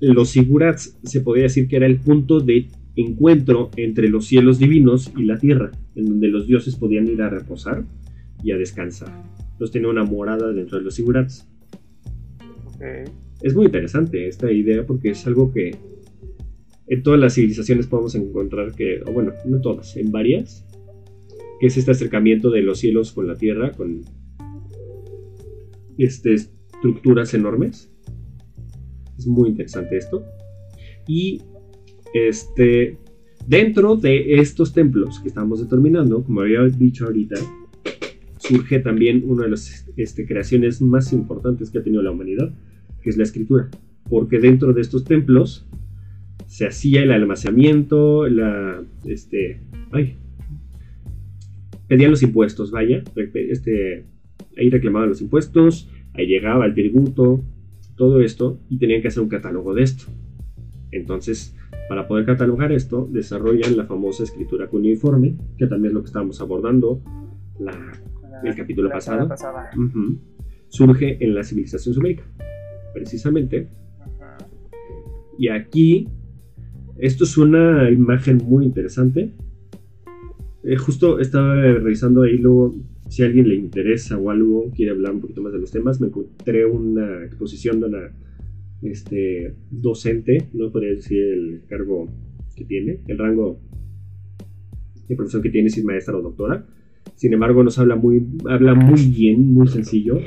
[0.00, 5.12] los Sigurats se podría decir que era el punto de encuentro entre los cielos divinos
[5.16, 7.84] y la tierra, en donde los dioses podían ir a reposar
[8.42, 9.12] y a descansar.
[9.52, 11.46] Entonces tenía una morada dentro de los Sigurats.
[12.74, 13.10] Ok.
[13.42, 15.74] Es muy interesante esta idea porque es algo que
[16.88, 20.66] en todas las civilizaciones podemos encontrar que, o bueno, no todas, en varias,
[21.60, 24.02] que es este acercamiento de los cielos con la tierra, con
[25.96, 27.90] este, estructuras enormes.
[29.16, 30.24] Es muy interesante esto.
[31.06, 31.40] Y
[32.12, 32.98] este,
[33.46, 37.36] dentro de estos templos que estamos determinando, como había dicho ahorita,
[38.38, 42.52] surge también una de las este, creaciones más importantes que ha tenido la humanidad,
[43.02, 43.68] que es la escritura.
[44.08, 45.66] Porque dentro de estos templos
[46.46, 49.60] se hacía el almacenamiento, la, este,
[49.92, 50.16] ay,
[51.86, 53.02] pedían los impuestos, vaya,
[53.34, 54.04] este,
[54.56, 57.42] ahí reclamaban los impuestos, ahí llegaba el tributo,
[57.96, 60.04] todo esto, y tenían que hacer un catálogo de esto.
[60.92, 61.56] Entonces,
[61.88, 66.40] para poder catalogar esto, desarrollan la famosa escritura cuneiforme, que también es lo que estábamos
[66.40, 67.02] abordando
[67.58, 67.92] la,
[68.44, 69.28] el capítulo La pasado.
[70.68, 72.24] surge en la civilización sumérica,
[72.92, 73.68] precisamente.
[74.00, 74.38] Ajá.
[75.38, 76.08] Y aquí,
[76.98, 79.32] esto es una imagen muy interesante.
[80.62, 82.74] Eh, justo estaba revisando ahí luego,
[83.08, 86.00] si a alguien le interesa o algo, quiere hablar un poquito más de los temas,
[86.00, 88.12] me encontré una exposición de una
[88.82, 92.08] este, docente, no podría decir el cargo
[92.54, 93.58] que tiene, el rango
[95.08, 96.66] de profesión que tiene, si es maestra o doctora.
[97.14, 100.20] Sin embargo, nos habla muy, habla muy bien, muy sencillo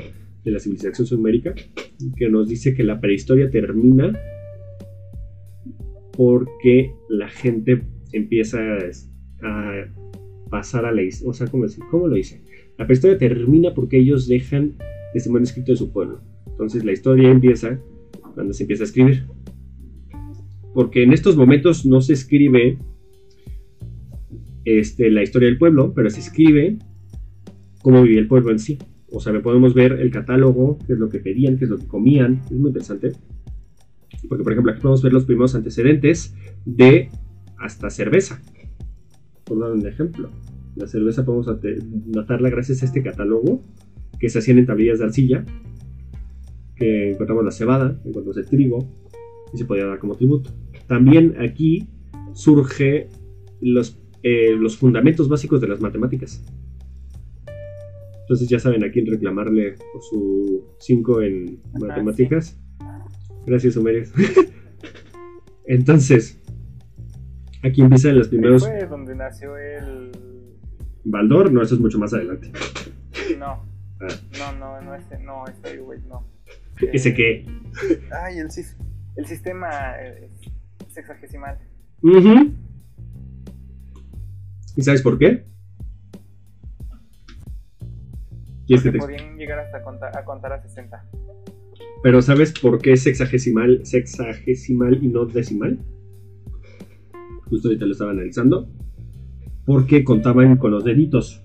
[0.44, 1.54] de la civilización sumérica,
[2.16, 4.12] que nos dice que la prehistoria termina
[6.16, 8.58] porque la gente empieza
[9.42, 9.86] a
[10.50, 11.30] pasar a la historia.
[11.30, 12.42] O sea, ¿cómo, lo dice?
[12.78, 14.74] La prehistoria termina porque ellos dejan
[15.12, 16.20] testimonio escrito de su pueblo.
[16.46, 17.80] Entonces la historia empieza
[18.34, 19.24] cuando se empieza a escribir.
[20.72, 22.78] Porque en estos momentos no se escribe
[24.64, 26.78] este, la historia del pueblo, pero se escribe
[27.82, 28.78] cómo vivía el pueblo en sí.
[29.14, 31.86] O sea, podemos ver el catálogo, qué es lo que pedían, qué es lo que
[31.86, 32.42] comían.
[32.46, 33.12] Es muy interesante.
[34.28, 37.10] Porque, por ejemplo, aquí podemos ver los primeros antecedentes de
[37.58, 38.42] hasta cerveza.
[39.44, 40.30] Por dar un ejemplo.
[40.74, 41.46] La cerveza podemos
[42.06, 43.62] notarla gracias a este catálogo
[44.18, 45.44] que se hacían en tablillas de arcilla.
[46.74, 48.88] Que encontramos la cebada, encontramos el trigo
[49.52, 50.50] y se podía dar como tributo.
[50.88, 51.86] También aquí
[52.32, 53.08] surge
[53.60, 56.42] los, eh, los fundamentos básicos de las matemáticas.
[58.24, 62.58] Entonces ya saben a quién reclamarle por su 5 en Ajá, matemáticas.
[63.46, 64.10] Gracias, Sumerios.
[65.66, 66.40] Entonces,
[67.62, 68.66] aquí empiezan los primeros.
[68.66, 70.12] fue donde nació el.
[71.04, 72.50] Baldor, no, eso es mucho más adelante.
[73.38, 73.62] No.
[74.00, 74.08] Ah.
[74.38, 76.26] No, no, no ese, no, ese, güey, no.
[76.92, 77.46] ¿Ese Eh, qué?
[78.24, 78.48] Ay, el,
[79.16, 79.68] el sistema
[80.00, 80.30] eh,
[80.88, 81.58] sexagesimal.
[82.02, 82.52] Ujú.
[84.76, 85.44] ¿Y sabes por qué?
[88.66, 91.04] Que te- podían llegar hasta contar, a contar a 60.
[92.02, 95.78] Pero ¿sabes por qué es sexagesimal, sexagesimal y no decimal?
[97.48, 98.68] Justo ahorita lo estaba analizando.
[99.64, 101.42] Porque contaban con los deditos.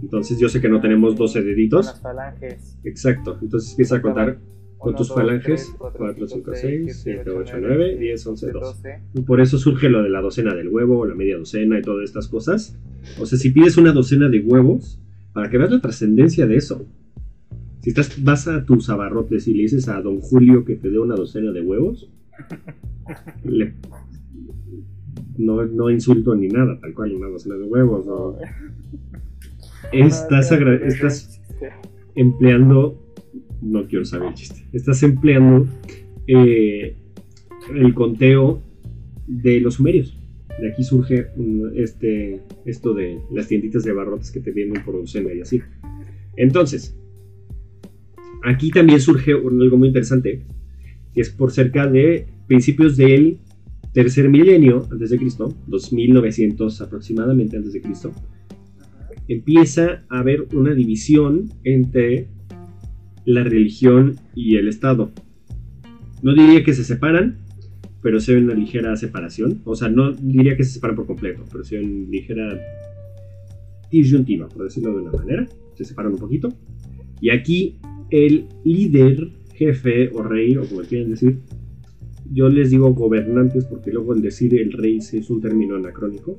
[0.00, 1.86] Entonces yo sé que no tenemos 12 Con deditos.
[1.86, 2.78] las falanges.
[2.84, 3.38] Exacto.
[3.42, 4.38] Entonces empieza a contar
[4.78, 5.44] con Uno, tus dos, falanges.
[5.44, 8.46] tres, cuatro, 4, cinco, 5, seis, 6, siete, 7, ocho, 8, nueve, 9, 10, 11,
[8.52, 8.58] 12.
[8.66, 9.00] 12.
[9.14, 12.04] Y por eso surge lo de la docena del huevo la media docena y todas
[12.04, 12.76] estas cosas.
[13.18, 15.00] O sea, si pides una docena de huevos,
[15.34, 16.86] para que veas la trascendencia de eso.
[17.82, 20.98] Si estás, vas a tus abarrotes y le dices a don Julio que te dé
[20.98, 22.08] una docena de huevos,
[23.44, 23.74] le-
[25.36, 28.06] no, no insulto ni nada, tal cual, una docena de huevos.
[28.06, 28.36] No.
[29.92, 30.48] Estás,
[32.14, 32.98] empleando,
[33.60, 35.66] no quiero saber el chiste, estás empleando
[36.26, 36.96] eh,
[37.74, 38.62] el conteo
[39.26, 40.16] de los sumerios.
[40.60, 44.94] De aquí surge un- este, esto de las tienditas de barrotes que te vienen por
[44.94, 45.60] docena y así.
[46.36, 46.96] Entonces,
[48.44, 50.42] aquí también surge algo muy interesante,
[51.12, 53.38] que es por cerca de principios del
[53.92, 58.12] tercer milenio antes de Cristo, 2900 aproximadamente antes de Cristo,
[59.28, 62.28] empieza a haber una división entre
[63.24, 65.10] la religión y el Estado.
[66.22, 67.38] No diría que se separan,
[68.04, 69.62] pero se ve una ligera separación.
[69.64, 72.60] O sea, no diría que se separan por completo, pero se ve una ligera
[73.90, 75.48] disyuntiva, por decirlo de una manera.
[75.72, 76.50] Se separan un poquito.
[77.22, 77.78] Y aquí
[78.10, 81.38] el líder, jefe o rey, o como quieran decir,
[82.30, 86.38] yo les digo gobernantes porque luego el decir el rey es un término anacrónico.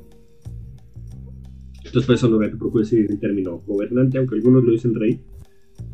[1.78, 5.20] Entonces por eso no me procuro decir el término gobernante, aunque algunos lo dicen rey.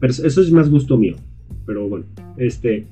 [0.01, 1.15] Pero eso es más gusto mío.
[1.65, 2.88] Pero bueno, este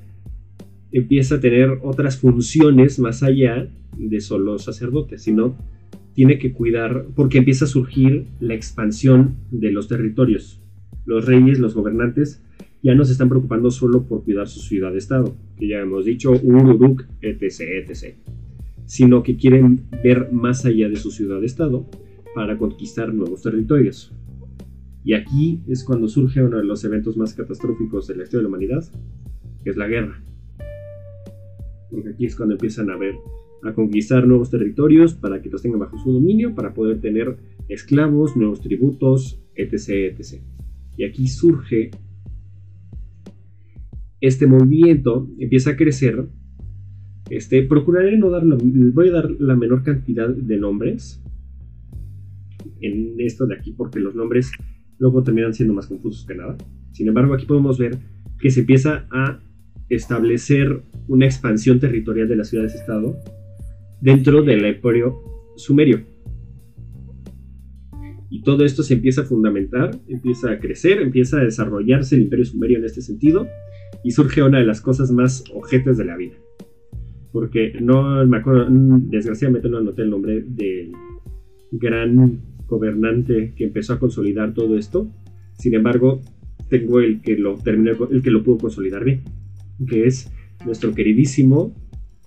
[0.92, 5.56] empieza a tener otras funciones más allá de solo sacerdotes, sino
[6.14, 10.60] tiene que cuidar, porque empieza a surgir la expansión de los territorios.
[11.06, 12.42] Los reyes, los gobernantes,
[12.82, 16.64] ya no se están preocupando solo por cuidar su ciudad-estado, que ya hemos dicho, Ur,
[16.64, 18.16] Uruk, etc., etc.,
[18.86, 21.86] sino que quieren ver más allá de su ciudad-estado
[22.34, 24.12] para conquistar nuevos territorios.
[25.04, 28.42] Y aquí es cuando surge uno de los eventos más catastróficos de la historia de
[28.42, 28.84] la humanidad,
[29.62, 30.22] que es la guerra.
[31.90, 33.14] Porque aquí es cuando empiezan a ver
[33.62, 37.36] a conquistar nuevos territorios para que los tengan bajo su dominio, para poder tener
[37.68, 40.18] esclavos, nuevos tributos, etc.
[40.18, 40.40] etc.
[40.96, 41.90] Y aquí surge
[44.20, 46.26] este movimiento, empieza a crecer.
[47.28, 51.22] Este, procuraré no dar, voy a dar la menor cantidad de nombres
[52.80, 54.50] en esto de aquí, porque los nombres
[54.98, 56.56] luego terminan siendo más confusos que nada.
[56.92, 57.98] Sin embargo, aquí podemos ver
[58.38, 59.40] que se empieza a
[59.90, 63.16] establecer una expansión territorial de las ciudades-estado
[64.00, 65.20] dentro del imperio
[65.56, 66.02] sumerio.
[68.30, 72.44] Y todo esto se empieza a fundamentar, empieza a crecer, empieza a desarrollarse el imperio
[72.44, 73.48] sumerio en este sentido
[74.04, 76.36] y surge una de las cosas más ojetes de la vida.
[77.32, 80.92] Porque no me acuerdo, desgraciadamente no anoté el nombre del
[81.72, 85.10] gran gobernante que empezó a consolidar todo esto.
[85.58, 86.20] Sin embargo,
[86.68, 89.22] tengo el que lo terminó, el que lo pudo consolidar bien,
[89.86, 90.30] que es
[90.64, 91.74] nuestro queridísimo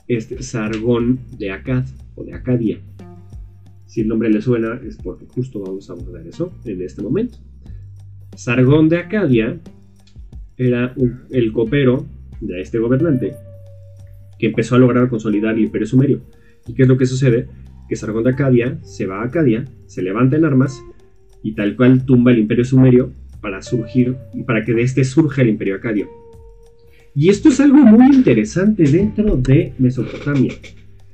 [0.08, 1.86] este, Sargón de Akkad
[2.16, 2.80] o de Acadia.
[3.86, 7.38] Si el nombre le suena es porque justo vamos a abordar eso en este momento.
[8.36, 9.60] Sargón de Acadia
[10.58, 10.96] era
[11.30, 12.06] el copero
[12.42, 13.36] de este gobernante
[14.40, 16.22] que empezó a lograr consolidar el imperio sumerio.
[16.68, 17.48] ¿Y qué es lo que sucede?
[17.88, 20.82] Que Sargón de Acadia se va a Acadia, se levanta en armas
[21.44, 23.12] y tal cual tumba el imperio sumerio
[23.42, 26.23] para surgir y para que de este surja el imperio acadio.
[27.16, 30.54] Y esto es algo muy interesante dentro de Mesopotamia.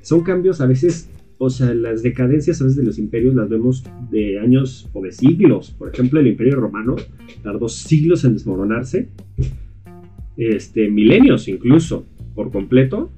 [0.02, 3.84] Son cambios a veces, o sea, las decadencias a veces de los imperios las vemos
[4.10, 5.72] de años o de siglos.
[5.72, 6.96] Por ejemplo, el imperio romano
[7.44, 9.10] tardó siglos en desmoronarse,
[10.38, 13.12] este, milenios incluso, por completo.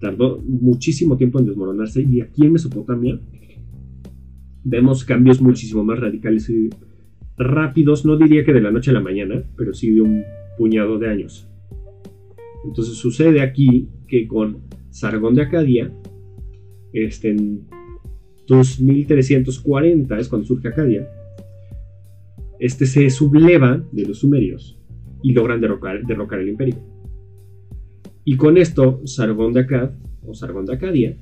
[0.00, 3.20] Tardó muchísimo tiempo en desmoronarse y aquí en Mesopotamia
[4.64, 6.70] vemos cambios muchísimo más radicales y
[7.36, 10.22] rápidos, no diría que de la noche a la mañana, pero sí de un
[10.56, 11.48] puñado de años.
[12.64, 14.58] Entonces sucede aquí que con
[14.90, 15.92] Sargón de Acadia,
[16.92, 17.66] este, en
[18.46, 21.08] 2340 es cuando surge Acadia,
[22.58, 24.78] este se subleva de los sumerios
[25.22, 25.96] y logran derrocar,
[26.40, 26.76] el imperio.
[28.24, 29.90] Y con esto, Sargón de Akkad,
[30.24, 31.16] o Sargón de Acadia,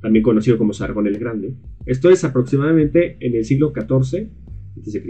[0.00, 1.54] también conocido como Sargón el Grande,
[1.86, 4.28] esto es aproximadamente en el siglo XIV
[4.76, 5.02] a.C.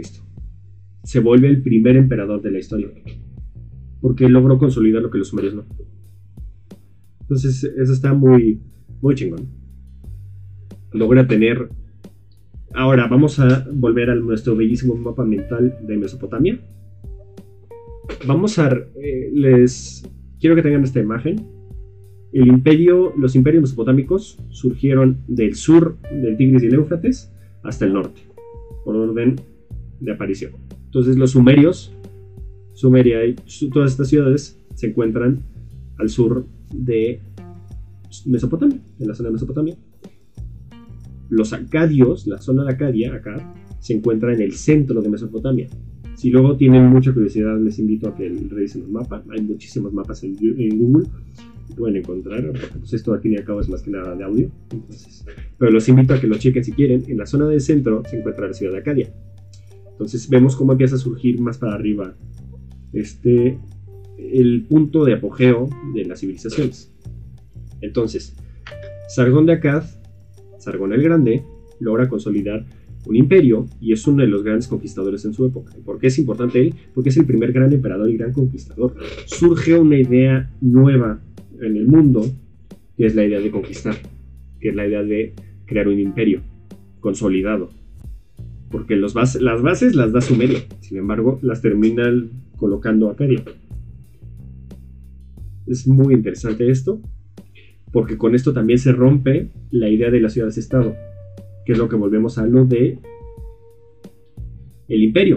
[1.08, 2.88] se vuelve el primer emperador de la historia.
[4.02, 5.64] Porque logró consolidar lo que los sumerios no.
[7.22, 8.60] Entonces, eso está muy,
[9.00, 9.48] muy chingón.
[10.92, 11.70] Logra tener.
[12.74, 16.60] Ahora, vamos a volver a nuestro bellísimo mapa mental de Mesopotamia.
[18.26, 18.70] Vamos a.
[19.02, 20.06] Eh, les.
[20.38, 21.46] Quiero que tengan esta imagen.
[22.34, 27.94] El imperio, los imperios mesopotámicos surgieron del sur del Tigris y el Éufrates hasta el
[27.94, 28.20] norte,
[28.84, 29.36] por orden
[30.00, 30.67] de aparición.
[30.88, 31.92] Entonces los sumerios,
[32.72, 33.34] Sumeria y
[33.70, 35.42] todas estas ciudades se encuentran
[35.98, 37.20] al sur de
[38.24, 39.76] Mesopotamia, en la zona de Mesopotamia.
[41.28, 45.68] Los acadios, la zona de Acadia, acá, se encuentra en el centro de Mesopotamia.
[46.14, 49.22] Si luego tienen mucha curiosidad, les invito a que revisen el mapa.
[49.30, 51.06] Hay muchísimos mapas en, Google
[51.76, 54.50] pueden encontrar, porque pues esto al fin y cabo es más que nada de audio.
[55.58, 57.04] pero los invito a que lo chequen si quieren.
[57.08, 59.12] En la zona del centro se encuentra la ciudad de Acadia.
[59.98, 62.14] Entonces vemos cómo empieza a surgir más para arriba
[62.92, 63.58] este,
[64.16, 66.94] el punto de apogeo de las civilizaciones.
[67.80, 68.36] Entonces,
[69.08, 69.82] Sargón de Akkad,
[70.58, 71.42] Sargón el Grande,
[71.80, 72.64] logra consolidar
[73.06, 75.74] un imperio y es uno de los grandes conquistadores en su época.
[75.84, 76.74] ¿Por qué es importante él?
[76.94, 78.94] Porque es el primer gran emperador y gran conquistador.
[79.26, 81.20] Surge una idea nueva
[81.60, 82.24] en el mundo,
[82.96, 83.96] que es la idea de conquistar,
[84.60, 85.34] que es la idea de
[85.66, 86.42] crear un imperio
[87.00, 87.70] consolidado.
[88.70, 92.04] Porque los las bases las da Sumeria, sin embargo, las termina
[92.56, 93.42] colocando Acadia.
[95.66, 97.00] Es muy interesante esto,
[97.92, 100.94] porque con esto también se rompe la idea de las ciudades-estado,
[101.64, 102.98] que es lo que volvemos a lo de
[104.88, 105.36] el imperio.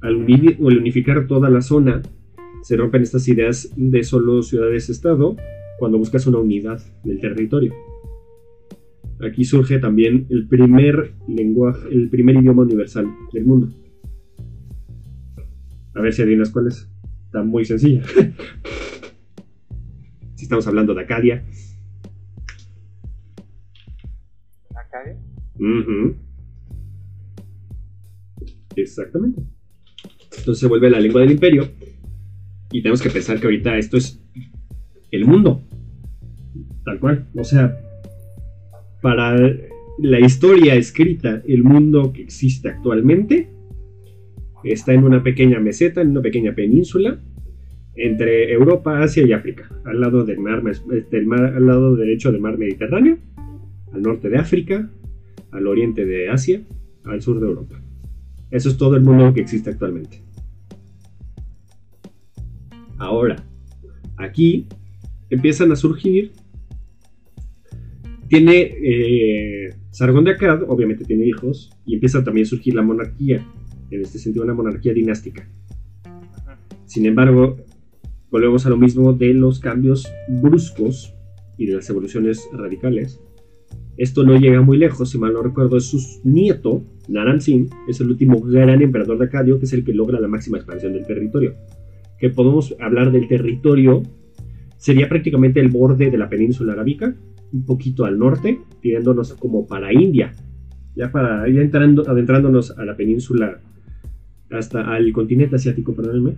[0.00, 0.16] Al,
[0.58, 2.02] unificar toda la zona,
[2.62, 5.36] se rompen estas ideas de solo ciudades-estado
[5.78, 7.72] cuando buscas una unidad del territorio.
[9.26, 13.68] Aquí surge también el primer lenguaje, el primer idioma universal del mundo.
[15.94, 16.88] A ver si adivinas cuál es.
[17.24, 18.04] Está muy sencilla.
[20.36, 21.44] si estamos hablando de Acadia.
[24.70, 25.18] ¿Acadia?
[28.76, 29.42] Exactamente.
[30.38, 31.68] Entonces se vuelve la lengua del imperio.
[32.70, 34.22] Y tenemos que pensar que ahorita esto es
[35.10, 35.66] el mundo.
[36.84, 37.26] Tal cual.
[37.34, 37.76] O sea,
[39.00, 39.36] para
[39.98, 43.50] la historia escrita, el mundo que existe actualmente
[44.64, 47.20] está en una pequeña meseta, en una pequeña península
[47.94, 53.18] entre Europa, Asia y África, al lado del mar, al lado derecho del mar Mediterráneo,
[53.92, 54.88] al norte de África,
[55.50, 56.62] al oriente de Asia,
[57.04, 57.80] al sur de Europa.
[58.50, 60.22] Eso es todo el mundo que existe actualmente.
[62.98, 63.44] Ahora,
[64.16, 64.66] aquí
[65.30, 66.32] empiezan a surgir
[68.28, 73.46] tiene eh, Sargón de Akkad, obviamente tiene hijos, y empieza también a surgir la monarquía,
[73.90, 75.48] en este sentido una monarquía dinástica.
[76.84, 77.56] Sin embargo,
[78.30, 81.14] volvemos a lo mismo de los cambios bruscos
[81.56, 83.20] y de las evoluciones radicales.
[83.96, 88.00] Esto no llega muy lejos, si mal no recuerdo, es su nieto, Naram Sin, es
[88.00, 91.06] el último gran emperador de Acadio, que es el que logra la máxima expansión del
[91.06, 91.54] territorio.
[92.18, 94.02] Que podemos hablar del territorio,
[94.76, 97.16] sería prácticamente el borde de la península arábica,
[97.52, 100.34] un poquito al norte, tirándonos como para India,
[100.94, 103.60] ya para ya entrando, adentrándonos a la península
[104.50, 106.34] hasta al continente asiático, perdónenme,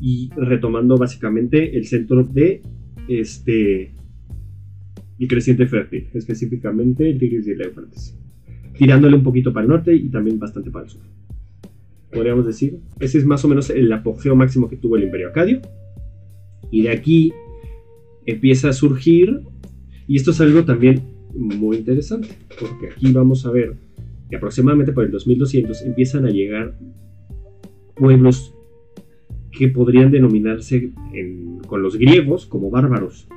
[0.00, 2.62] y retomando básicamente el centro de
[3.08, 3.92] este
[5.16, 8.18] y creciente fértil, específicamente el Tigris y el Éufrates,
[8.76, 11.02] tirándole un poquito para el norte y también bastante para el sur.
[12.12, 15.60] Podríamos decir, ese es más o menos el apogeo máximo que tuvo el Imperio Acadio.
[16.70, 17.32] Y de aquí
[18.24, 19.40] empieza a surgir
[20.06, 21.02] y esto es algo también
[21.34, 23.76] muy interesante, porque aquí vamos a ver
[24.28, 26.76] que aproximadamente por el 2200 empiezan a llegar
[27.96, 28.54] pueblos
[29.50, 30.92] que podrían denominarse
[31.66, 33.28] con los griegos como bárbaros,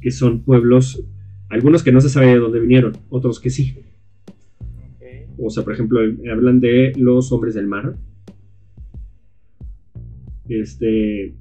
[0.00, 1.04] que son pueblos,
[1.48, 3.78] algunos que no se sabe de dónde vinieron, otros que sí.
[5.40, 6.00] O sea, por ejemplo,
[6.32, 7.96] hablan de los hombres del mar,
[10.48, 11.34] este,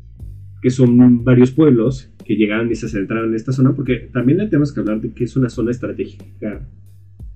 [0.62, 4.74] que son varios pueblos que llegaron y se centraron en esta zona, porque también tenemos
[4.74, 6.68] que hablar de que es una zona estratégica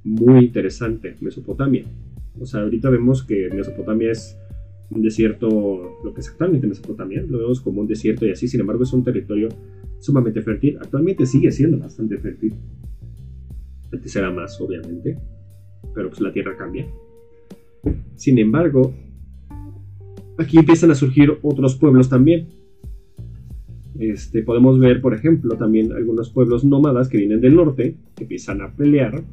[0.03, 1.85] muy interesante, Mesopotamia.
[2.37, 4.37] O sea, ahorita vemos que Mesopotamia es
[4.89, 8.59] un desierto, lo que es actualmente Mesopotamia, lo vemos como un desierto y así, sin
[8.59, 9.47] embargo es un territorio
[9.99, 10.77] sumamente fértil.
[10.81, 12.53] Actualmente sigue siendo bastante fértil.
[13.93, 15.17] Antes era más, obviamente,
[15.95, 16.85] pero pues la tierra cambia.
[18.15, 18.93] Sin embargo,
[20.37, 22.47] aquí empiezan a surgir otros pueblos también,
[24.01, 28.61] este, podemos ver, por ejemplo, también algunos pueblos nómadas que vienen del norte, que empiezan
[28.61, 29.23] a pelear,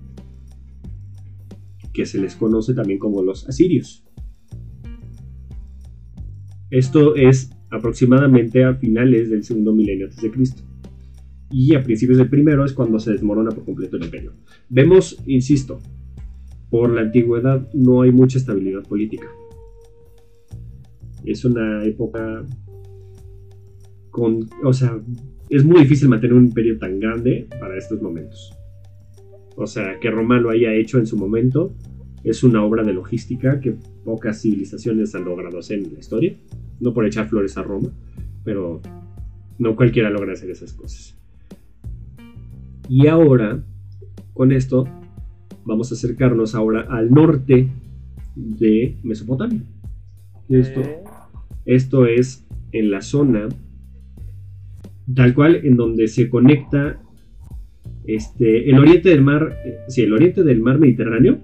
[1.95, 4.05] que se les conoce también como los asirios.
[6.71, 10.63] Esto es aproximadamente a finales del segundo milenio antes de Cristo.
[11.51, 14.35] Y a principios del primero es cuando se desmorona por completo el imperio.
[14.69, 15.81] Vemos, insisto,
[16.69, 19.29] por la antigüedad no hay mucha estabilidad política.
[21.25, 22.45] Es una época
[24.19, 25.01] con, o sea,
[25.49, 28.53] es muy difícil mantener un imperio tan grande para estos momentos.
[29.57, 31.73] O sea, que Roma lo haya hecho en su momento
[32.25, 36.37] es una obra de logística que pocas civilizaciones han logrado hacer en la historia.
[36.81, 37.91] No por echar flores a Roma,
[38.43, 38.81] pero
[39.59, 41.17] no cualquiera logra hacer esas cosas.
[42.89, 43.63] Y ahora,
[44.35, 44.85] con esto,
[45.65, 47.69] vamos a acercarnos ahora al norte
[48.35, 49.63] de Mesopotamia.
[50.49, 50.81] Esto,
[51.67, 53.49] esto es en la zona
[55.15, 57.01] tal cual en donde se conecta
[58.05, 61.41] este, el oriente del mar, eh, sí, el oriente del mar Mediterráneo,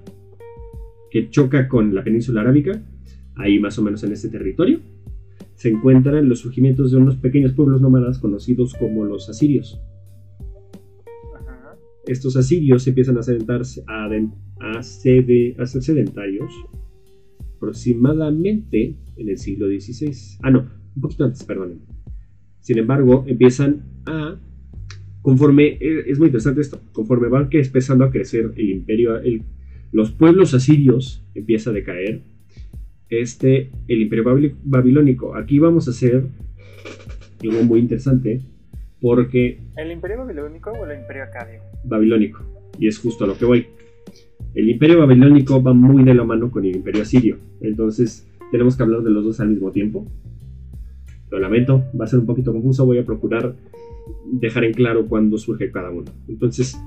[1.10, 2.82] que choca con la península arábica,
[3.36, 4.80] ahí más o menos en este territorio,
[5.54, 9.80] se encuentran los surgimientos de unos pequeños pueblos nómadas conocidos como los asirios.
[12.06, 14.08] Estos asirios empiezan a, sedentarse, a,
[14.60, 16.52] a, sede, a ser sedentarios
[17.56, 20.38] aproximadamente en el siglo XVI.
[20.42, 21.80] Ah, no, un poquito antes, perdón.
[22.64, 24.38] Sin embargo, empiezan a,
[25.20, 29.20] conforme, e, es muy interesante esto, conforme van que empezando a crecer el imperio,
[29.92, 32.22] los pueblos asirios empieza a decaer,
[33.10, 34.24] este, el imperio
[34.64, 35.36] babilónico.
[35.36, 36.24] Aquí vamos a hacer
[37.42, 38.40] algo muy interesante,
[38.98, 39.58] porque...
[39.76, 41.60] ¿El imperio babilónico o el imperio acadio?
[41.84, 42.42] Babilónico,
[42.78, 43.66] y es justo a lo que voy.
[44.54, 48.84] El imperio babilónico va muy de la mano con el imperio asirio, entonces tenemos que
[48.84, 50.10] hablar de los dos al mismo tiempo.
[51.34, 53.56] Lo lamento, va a ser un poquito confuso, voy a procurar
[54.30, 56.04] dejar en claro cuándo surge cada uno.
[56.28, 56.80] Entonces,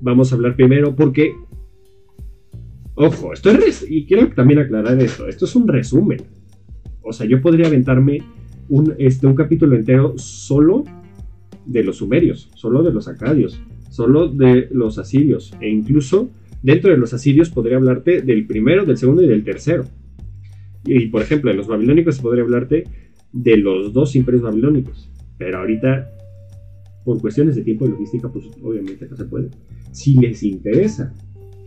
[0.00, 1.32] vamos a hablar primero porque,
[2.96, 6.22] ojo, esto es, y quiero también aclarar esto, esto es un resumen.
[7.02, 8.20] O sea, yo podría aventarme
[8.68, 10.82] un, este, un capítulo entero solo
[11.66, 16.30] de los sumerios, solo de los acadios, solo de los asirios, e incluso
[16.64, 19.84] dentro de los asirios podría hablarte del primero, del segundo y del tercero.
[20.84, 22.84] Y por ejemplo, de los babilónicos podría hablarte
[23.36, 25.10] de los dos imperios babilónicos.
[25.38, 26.10] Pero ahorita,
[27.04, 29.50] por cuestiones de tiempo y logística, pues obviamente no se puede.
[29.92, 31.14] Si les interesa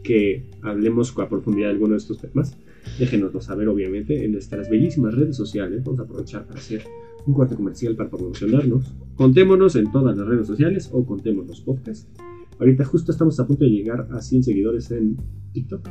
[0.04, 2.58] que hablemos a profundidad de alguno de estos temas,
[2.98, 5.84] déjenoslo saber obviamente en nuestras bellísimas redes sociales.
[5.84, 6.84] Vamos a aprovechar para hacer
[7.26, 8.96] un cuarto comercial para promocionarnos.
[9.16, 12.10] Contémonos en todas las redes sociales o contémonos podcast.
[12.58, 15.18] Ahorita justo estamos a punto de llegar a 100 seguidores en
[15.54, 15.88] TikTok.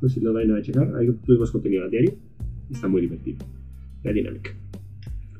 [0.00, 0.94] No sé si lo vayan a checar.
[0.96, 2.14] Ahí tuvimos contenido a diario.
[2.70, 3.38] Está muy divertido.
[4.02, 4.50] La dinámica.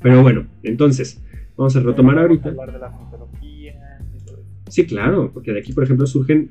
[0.05, 1.24] Pero bueno, entonces,
[1.57, 2.50] vamos a retomar ahorita.
[2.50, 3.98] Hablar de la mitología
[4.68, 6.50] Sí, claro, porque de aquí, por ejemplo, surgen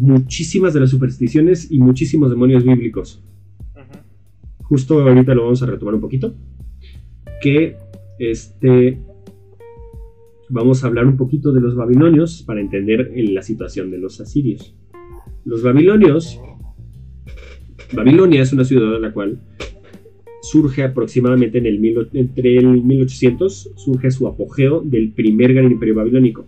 [0.00, 3.22] muchísimas de las supersticiones y muchísimos demonios bíblicos.
[4.62, 6.34] Justo ahorita lo vamos a retomar un poquito.
[7.42, 7.76] Que
[8.18, 8.98] este.
[10.48, 14.74] Vamos a hablar un poquito de los babilonios para entender la situación de los asirios.
[15.44, 16.40] Los babilonios.
[17.92, 19.38] Babilonia es una ciudad en la cual
[20.44, 26.46] surge aproximadamente entre el 1800, surge su apogeo del primer gran imperio babilónico.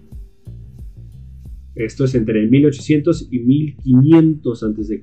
[1.74, 5.00] Esto es entre el 1800 y 1500 a.C.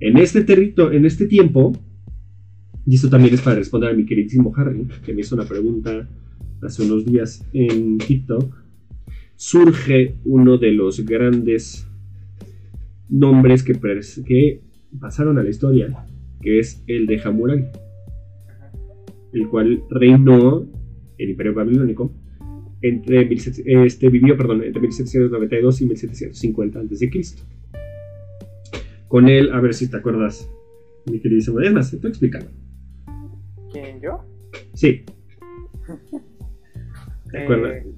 [0.00, 1.72] En este territorio, en este tiempo,
[2.86, 6.08] y esto también es para responder a mi queridísimo Harry, que me hizo una pregunta
[6.62, 8.54] hace unos días en TikTok,
[9.34, 11.86] surge uno de los grandes
[13.08, 14.60] nombres que
[15.00, 16.06] pasaron a la historia
[16.40, 17.66] que es el de Hammurabi,
[19.32, 20.66] el cual reinó
[21.18, 22.12] el Imperio Babilónico
[22.82, 27.10] entre este, vivió perdón, entre 1792 y 1750 a.C.
[29.08, 30.48] Con él, a ver si te acuerdas,
[31.06, 31.60] mi queridísimo.
[31.60, 32.50] Es más, estoy explicando.
[33.72, 34.24] ¿Quién, yo?
[34.74, 35.04] Sí.
[37.32, 37.84] ¿Te acuerdas?
[37.84, 37.94] Eh,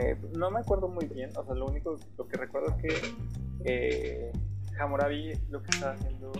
[0.00, 2.94] eh, no me acuerdo muy bien, o sea, lo único lo que recuerdo es que
[3.64, 4.32] eh,
[4.78, 6.32] Hammurabi lo que estaba haciendo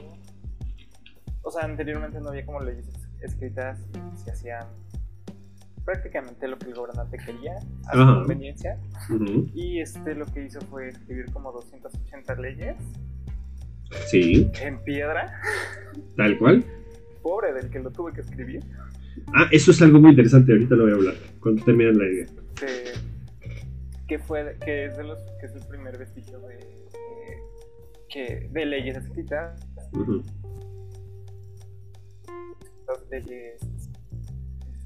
[1.42, 2.88] o sea, anteriormente no había como leyes
[3.20, 3.80] escritas
[4.14, 4.66] y se hacían
[5.84, 8.78] prácticamente lo que el gobernante quería a su conveniencia.
[9.54, 12.76] Y este lo que hizo fue escribir como 280 leyes.
[14.06, 14.50] Sí.
[14.60, 15.40] En piedra.
[16.16, 16.64] Tal cual.
[17.22, 18.62] Pobre del que lo tuve que escribir.
[19.34, 22.26] Ah, eso es algo muy interesante, ahorita lo voy a hablar, cuando termine la idea.
[24.06, 26.58] que fue, que es, de los, que es el primer vestigio de,
[28.08, 29.58] que, de leyes escritas
[33.10, 33.60] leyes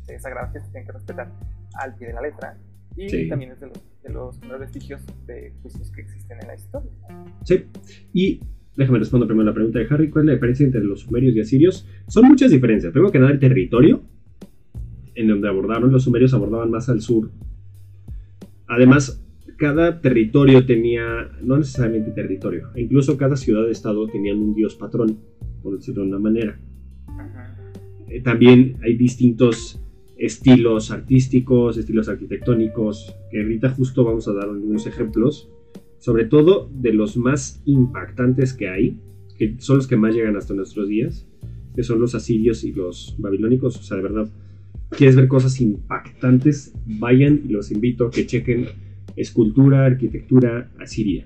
[0.00, 1.32] este, sagradas que se tienen que respetar
[1.74, 2.56] al pie de la letra.
[2.96, 3.28] Y Sí.
[3.28, 6.90] también es de los, de los primeros vestigios de juicios que existen en la historia.
[7.44, 7.64] Sí.
[8.12, 8.40] Y
[8.76, 10.10] déjame responder primero la pregunta de Harry.
[10.10, 11.86] ¿Cuál es la diferencia entre los sumerios y asirios?
[12.08, 12.92] Son muchas diferencias.
[12.92, 14.02] Primero que nada, el territorio
[15.14, 15.90] en donde abordaron.
[15.92, 17.30] Los sumerios abordaban más al sur.
[18.66, 19.22] Además,
[19.58, 25.18] cada territorio tenía, no necesariamente territorio, incluso cada ciudad-estado tenían un dios patrón,
[25.62, 26.58] por decirlo de una manera.
[28.12, 29.80] Eh, también hay distintos
[30.18, 35.48] estilos artísticos, estilos arquitectónicos, que ahorita justo vamos a dar algunos ejemplos,
[35.98, 38.98] sobre todo de los más impactantes que hay,
[39.38, 41.26] que son los que más llegan hasta nuestros días,
[41.74, 44.30] que son los asirios y los babilónicos, o sea, de verdad,
[44.90, 48.66] quieres ver cosas impactantes, vayan y los invito a que chequen
[49.16, 51.24] escultura, arquitectura asiria.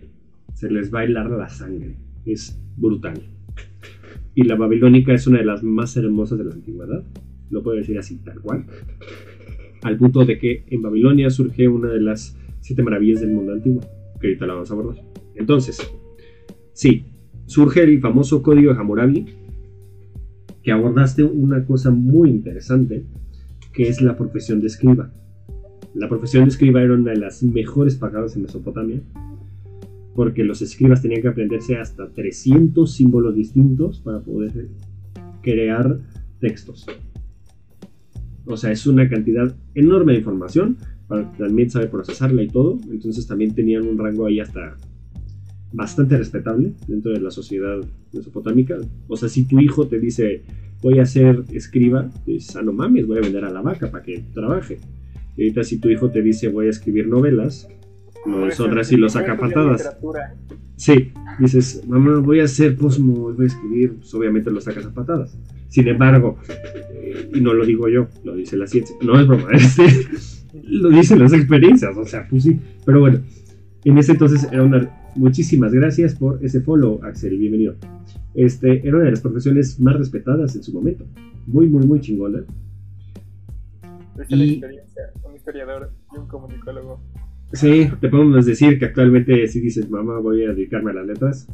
[0.54, 3.35] Se les va a helar la sangre, es brutal.
[4.34, 7.04] Y la babilónica es una de las más hermosas de la antigüedad,
[7.50, 8.66] lo puedo decir así, tal cual.
[9.82, 13.80] Al punto de que en Babilonia surge una de las siete maravillas del mundo antiguo,
[14.20, 15.04] que ahorita la vamos a abordar.
[15.36, 15.78] Entonces,
[16.72, 17.04] sí,
[17.46, 19.26] surge el famoso código de Hammurabi,
[20.62, 23.04] que abordaste una cosa muy interesante,
[23.72, 25.12] que es la profesión de escriba.
[25.94, 29.00] La profesión de escriba era una de las mejores pagadas en Mesopotamia,
[30.16, 34.68] porque los escribas tenían que aprenderse hasta 300 símbolos distintos para poder
[35.42, 36.00] crear
[36.40, 36.86] textos.
[38.46, 42.78] O sea, es una cantidad enorme de información para también saber procesarla y todo.
[42.90, 44.76] Entonces también tenían un rango ahí hasta
[45.72, 47.78] bastante respetable dentro de la sociedad
[48.12, 48.78] mesopotámica.
[49.08, 50.42] O sea, si tu hijo te dice
[50.82, 54.04] voy a ser escriba, dices, ah, no mames, voy a vender a la vaca para
[54.04, 54.78] que trabaje.
[55.36, 57.68] Y ahorita si tu hijo te dice voy a escribir novelas,
[58.46, 59.96] deshonras y lo saca patadas.
[60.76, 64.92] Sí, dices, mamá, voy a hacer posmo, voy a escribir, pues obviamente lo sacas a
[64.92, 65.36] patadas.
[65.68, 66.38] Sin embargo,
[66.92, 69.84] eh, y no lo digo yo, lo dice la ciencia, no es broma, este,
[70.64, 72.58] lo dicen las experiencias, o sea, pues sí.
[72.84, 73.20] Pero bueno,
[73.84, 74.90] en ese entonces era una...
[75.16, 77.74] Muchísimas gracias por ese follow, Axel, bienvenido.
[78.34, 81.06] Este, era una de las profesiones más respetadas en su momento.
[81.46, 82.40] Muy, muy, muy chingona.
[84.20, 87.00] Es la Y- experiencia, un historiador y un comunicólogo.
[87.52, 91.48] Sí, te podemos decir que actualmente si dices, mamá, voy a dedicarme a las letras,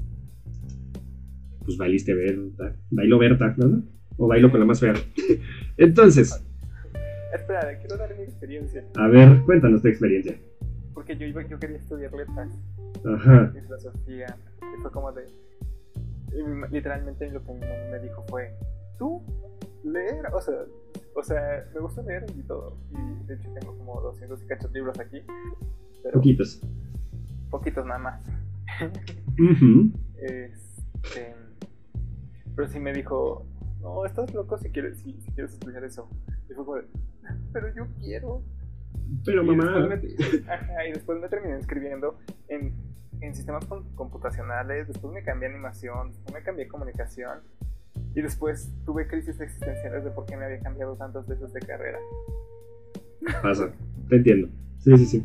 [1.64, 3.82] pues bailiste Berta, bailo Berta, ¿no?
[4.16, 4.94] O bailo con la más fea.
[5.76, 6.44] Entonces,
[7.34, 8.84] Espera, quiero dar mi experiencia.
[8.96, 10.36] a ver, cuéntanos tu experiencia.
[10.94, 12.50] Porque yo, iba, yo quería estudiar letras
[13.04, 14.36] Ajá, y filosofía.
[14.60, 15.22] Y fue como de.
[16.70, 18.50] literalmente lo que mi mamá me dijo fue:
[18.98, 19.22] Tú,
[19.84, 20.26] leer.
[20.34, 20.54] O sea,
[21.14, 22.76] o sea, me gusta leer y todo.
[22.90, 25.20] Y de hecho tengo como 200 y cachos libros aquí.
[26.02, 26.60] Pero poquitos.
[27.50, 28.20] poquitos nada más.
[30.16, 31.34] Este,
[32.54, 33.46] pero sí me dijo,
[33.80, 36.08] no, estás loco si quieres, si, si quieres estudiar eso.
[36.50, 36.80] Y fue como,
[37.52, 38.42] pero yo quiero.
[39.24, 42.74] Pero Y mamá, después me, ajá, y después me terminé inscribiendo en,
[43.20, 47.40] en sistemas com- computacionales, después me cambié a animación, después me cambié a comunicación.
[48.14, 51.98] Y después tuve crisis existenciales de por qué me había cambiado tantas veces de carrera.
[53.42, 53.72] pasa,
[54.08, 54.48] te entiendo.
[54.78, 55.22] Sí, sí, sí.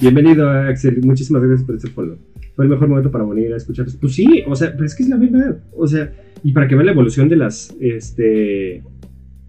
[0.00, 2.18] Bienvenido, Axel, muchísimas gracias por ese follow.
[2.54, 3.96] Fue el mejor momento para venir a escucharlos.
[3.96, 5.62] Pues sí, o sea, pero es que es la verdad.
[5.72, 6.12] O sea,
[6.42, 8.82] y para que vean la evolución de las este,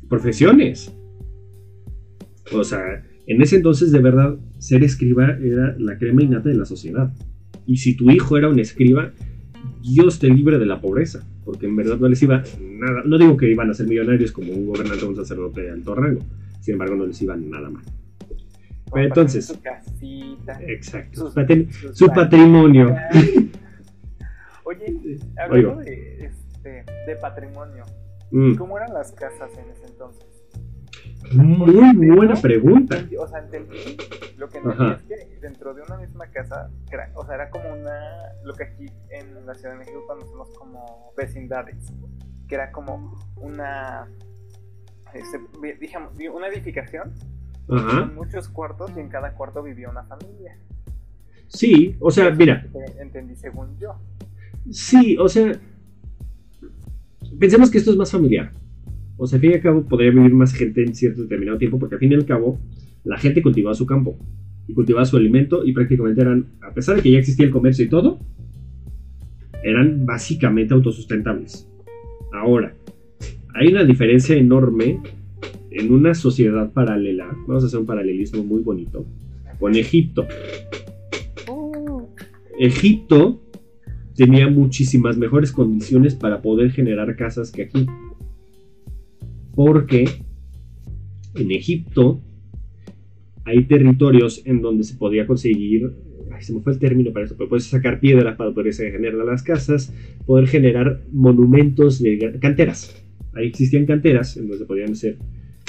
[0.07, 0.93] profesiones.
[2.53, 6.65] O sea, en ese entonces, de verdad, ser escriba era la crema innata de la
[6.65, 7.13] sociedad.
[7.65, 9.11] Y si tu hijo era un escriba,
[9.81, 11.23] Dios te libre de la pobreza.
[11.43, 13.01] Porque en verdad no les iba nada.
[13.05, 15.95] No digo que iban a ser millonarios como un gobernante o un sacerdote de alto
[15.95, 16.21] rango.
[16.61, 17.83] Sin embargo, no les iba nada mal.
[18.95, 20.59] Entonces- Su casita.
[20.67, 21.21] Exacto.
[21.21, 22.23] sus- Su, patri- sus su baños.
[22.23, 22.95] patrimonio.
[24.63, 27.83] Oye, hablando de, este, de patrimonio,
[28.33, 30.23] Mm, ¿cómo eran las casas en ese entonces?
[31.33, 32.97] Muy buena pregunta.
[33.19, 33.97] O sea, entendí,
[34.37, 34.93] lo que entendí Ajá.
[34.93, 37.99] es que dentro de una misma casa, era- o sea, era como una,
[38.43, 41.91] lo que aquí en la Ciudad de México conocemos como vecindades,
[42.47, 44.07] que era como una,
[45.13, 45.39] este,
[45.79, 47.13] digamos, una edificación
[47.69, 48.01] Ajá.
[48.01, 50.57] con muchos cuartos y en cada cuarto vivía una familia.
[51.47, 52.65] Sí, o sea, mira,
[52.99, 53.95] Entendí según yo.
[54.69, 55.51] sí, o sea,
[57.39, 58.51] pensemos que esto es más familiar.
[59.17, 61.79] O sea, al fin y al cabo podría vivir más gente en cierto determinado tiempo,
[61.79, 62.59] porque al fin y al cabo
[63.03, 64.17] la gente cultivaba su campo
[64.67, 67.85] y cultivaba su alimento y prácticamente eran, a pesar de que ya existía el comercio
[67.85, 68.19] y todo,
[69.63, 71.67] eran básicamente autosustentables.
[72.33, 72.73] Ahora,
[73.53, 74.99] hay una diferencia enorme
[75.71, 79.05] en una sociedad paralela, vamos a hacer un paralelismo muy bonito,
[79.59, 80.27] con Egipto.
[81.49, 82.07] Uh,
[82.59, 83.41] Egipto
[84.15, 87.85] tenía muchísimas mejores condiciones para poder generar casas que aquí.
[89.63, 90.05] Porque
[91.35, 92.19] en Egipto
[93.45, 95.91] hay territorios en donde se podía conseguir,
[96.31, 99.23] ay, se me fue el término para eso, pero puedes sacar piedra para poder generar
[99.23, 99.93] las casas,
[100.25, 103.05] poder generar monumentos de canteras.
[103.33, 105.19] Ahí existían canteras en donde podían hacer,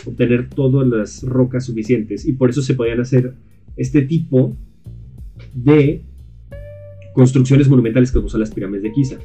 [0.06, 3.34] obtener todas las rocas suficientes y por eso se podían hacer
[3.76, 4.56] este tipo
[5.52, 6.00] de
[7.12, 9.18] construcciones monumentales como son las pirámides de Giza,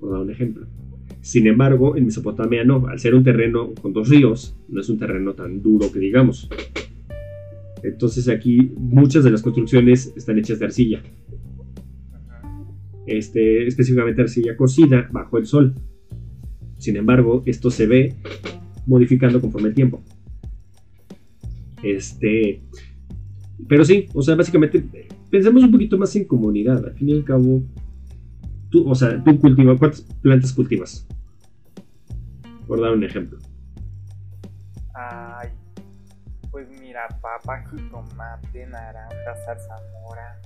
[0.00, 0.66] por dar un ejemplo.
[1.24, 4.98] Sin embargo, en Mesopotamia no, al ser un terreno con dos ríos, no es un
[4.98, 6.50] terreno tan duro que digamos.
[7.82, 11.02] Entonces aquí muchas de las construcciones están hechas de arcilla.
[13.06, 15.74] Este, específicamente arcilla cocida bajo el sol.
[16.76, 18.16] Sin embargo, esto se ve
[18.86, 20.02] modificando conforme el tiempo.
[21.82, 22.60] Este,
[23.66, 24.84] pero sí, o sea, básicamente
[25.30, 26.84] pensemos un poquito más en comunidad.
[26.84, 27.62] Al fin y al cabo,
[28.74, 31.06] tú, o sea, tú cultivas, ¿cuántas plantas cultivas?
[32.66, 33.38] Por dar un ejemplo.
[34.94, 35.50] Ay,
[36.50, 40.40] pues mira, papa, jitomate, naranja, zarzamora.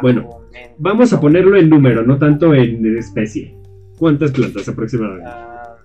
[0.00, 0.40] Bueno,
[0.78, 3.54] vamos a ponerlo en número, no tanto en especie.
[3.98, 5.30] ¿Cuántas plantas aproximadamente?
[5.30, 5.76] Ah,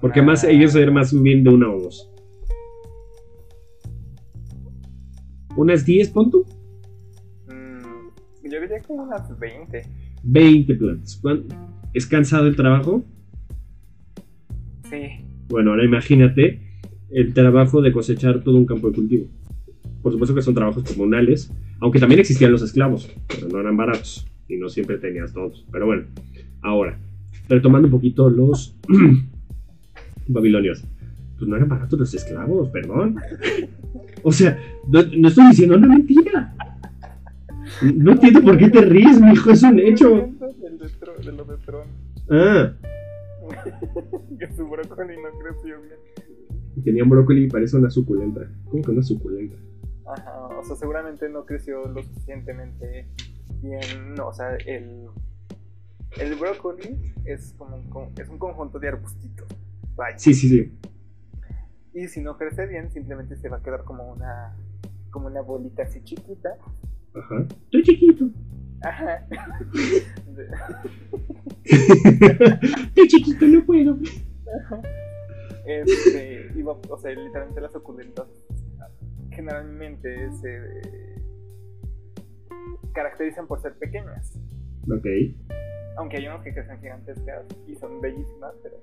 [0.00, 2.10] Porque más ellos ser más bien de una o dos.
[5.56, 6.53] ¿Unas 10, pon mm,
[8.50, 9.82] yo diría como unas 20.
[10.22, 11.20] 20 plantas.
[11.92, 13.04] ¿Es cansado el trabajo?
[14.90, 15.24] Sí.
[15.48, 16.60] Bueno, ahora imagínate
[17.10, 19.26] el trabajo de cosechar todo un campo de cultivo.
[20.02, 24.26] Por supuesto que son trabajos comunales, aunque también existían los esclavos, pero no eran baratos
[24.48, 25.64] y no siempre tenías todos.
[25.70, 26.04] Pero bueno,
[26.62, 26.98] ahora,
[27.48, 28.76] retomando un poquito los
[30.28, 30.84] babilonios.
[31.38, 33.16] Pues no eran baratos los esclavos, perdón.
[34.26, 36.54] O sea, no, estoy diciendo una mentira.
[37.82, 40.28] No entiendo por qué te ríes, mi hijo, es un hecho.
[41.24, 41.88] De lo de Tron.
[42.30, 42.72] Ah.
[44.38, 46.84] que su brócoli no creció bien.
[46.84, 48.40] Tenía brócoli y parece una suculenta.
[48.64, 49.56] ¿Cómo que una suculenta?
[50.06, 53.08] Ajá, o sea, seguramente no creció lo suficientemente
[53.62, 54.14] bien.
[54.16, 55.06] No, o sea, el,
[56.18, 59.48] el brócoli es como un, es un conjunto de arbustitos.
[60.16, 60.72] Sí, sí, sí.
[61.94, 64.56] Y si no crece bien, simplemente se va a quedar como una,
[65.10, 66.56] como una bolita así chiquita.
[67.14, 67.46] Ajá.
[67.64, 68.28] Estoy chiquito.
[68.82, 69.26] Ajá.
[71.64, 73.98] Estoy chiquito, no puedo.
[75.66, 78.26] Este, iba, o sea, literalmente las suculentas
[79.30, 80.60] generalmente se
[82.92, 84.38] caracterizan por ser pequeñas.
[84.90, 85.06] Ok.
[85.96, 88.76] Aunque hay unos que crecen gigantescas y son bellísimas, pero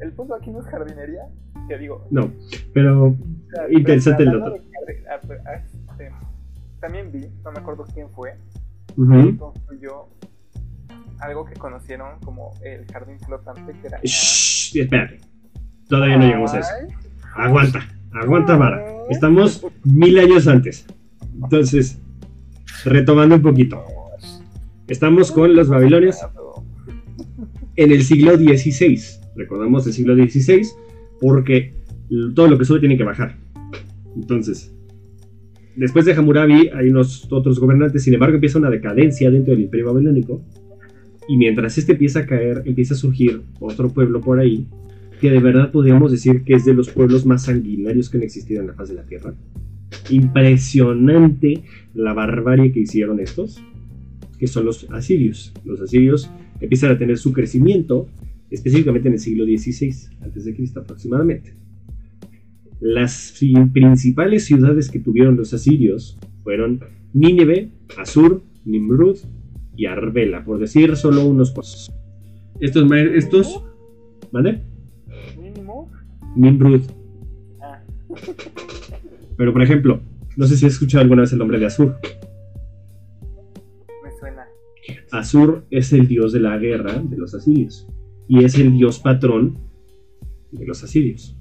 [0.00, 1.22] el punto aquí no es jardinería,
[1.68, 2.06] que digo.
[2.10, 2.30] No,
[2.74, 3.14] pero
[3.70, 4.56] interesante el otro.
[6.86, 8.36] También vi, no me acuerdo quién fue,
[9.36, 10.06] construyó
[11.18, 13.98] algo que conocieron como el jardín flotante, que era.
[14.04, 15.18] Shh, espérate,
[15.88, 16.70] todavía no llegamos a eso.
[17.34, 17.80] Aguanta,
[18.12, 18.86] aguanta, Vara.
[19.10, 20.86] Estamos mil años antes.
[21.42, 21.98] Entonces,
[22.84, 23.82] retomando un poquito.
[24.86, 26.18] Estamos con los babilonios
[27.74, 29.02] en el siglo XVI.
[29.34, 30.64] Recordamos el siglo XVI
[31.20, 31.74] porque
[32.36, 33.34] todo lo que sube tiene que bajar.
[34.14, 34.72] Entonces,
[35.76, 39.92] después de Hammurabi hay unos otros gobernantes, sin embargo empieza una decadencia dentro del imperio
[39.92, 40.42] babilónico
[41.28, 44.66] y mientras este empieza a caer, empieza a surgir otro pueblo por ahí
[45.20, 48.60] que de verdad podríamos decir que es de los pueblos más sanguinarios que han existido
[48.60, 49.34] en la faz de la Tierra.
[50.10, 51.62] Impresionante
[51.94, 53.62] la barbarie que hicieron estos,
[54.38, 55.54] que son los asirios.
[55.64, 58.08] Los asirios empiezan a tener su crecimiento
[58.50, 60.72] específicamente en el siglo XVI a.C.
[60.76, 61.54] aproximadamente.
[62.80, 63.34] Las
[63.72, 66.80] principales ciudades que tuvieron los asirios fueron
[67.14, 69.18] Nínive, Asur, Nimrud
[69.76, 71.92] y Arbela, por decir solo unos pocos.
[72.60, 73.64] Estos, estos,
[74.32, 74.62] ¿vale?
[76.36, 76.82] Nimrud.
[77.62, 77.82] Ah.
[79.36, 80.00] Pero por ejemplo,
[80.36, 81.96] no sé si has escuchado alguna vez el nombre de Asur.
[84.04, 84.44] Me suena.
[85.12, 87.88] Asur es el dios de la guerra de los asirios
[88.28, 89.58] y es el dios patrón
[90.52, 91.35] de los asirios.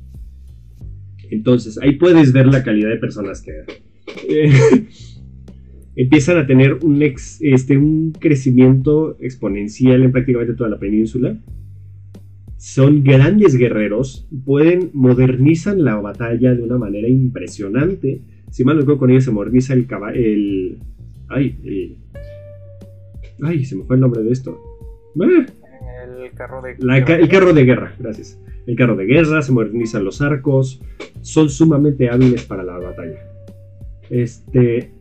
[1.30, 3.51] Entonces, ahí puedes ver la calidad de personas que
[4.28, 4.51] eh,
[5.95, 11.38] empiezan a tener un, este, un crecimiento exponencial en prácticamente toda la península.
[12.57, 18.21] Son grandes guerreros, pueden modernizan la batalla de una manera impresionante.
[18.49, 20.19] Si mal no recuerdo, con ellos se moderniza el caballo.
[20.19, 20.78] El,
[21.30, 21.97] ay,
[23.43, 24.57] ay, se me fue el nombre de esto.
[25.21, 25.45] Eh,
[26.26, 28.39] el carro de El carro de guerra, gracias.
[28.68, 30.82] El carro de guerra, se modernizan los arcos,
[31.22, 33.20] son sumamente hábiles para la batalla.
[34.09, 34.91] Este,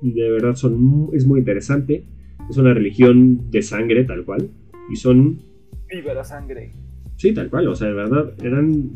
[0.00, 2.04] de verdad son, es muy interesante.
[2.48, 4.50] Es una religión de sangre, tal cual.
[4.90, 5.40] Y son...
[5.88, 6.72] Viva la sangre.
[7.16, 7.68] Sí, tal cual.
[7.68, 8.90] O sea, de verdad, eran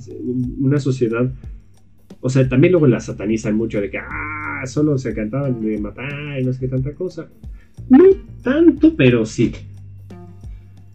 [0.61, 1.31] una sociedad
[2.21, 6.41] O sea, también luego la satanizan mucho de que, ah, solo se cantaban de matar
[6.41, 7.29] y no sé qué tanta cosa.
[7.91, 8.05] No
[8.43, 9.53] tanto, pero sí.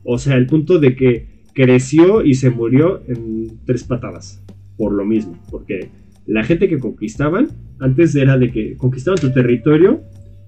[0.04, 4.44] O sea, el punto de que creció y se murió en tres patadas.
[4.78, 5.38] Por lo mismo.
[5.52, 5.90] Porque
[6.26, 10.02] la gente que conquistaban, antes era de que conquistaban tu territorio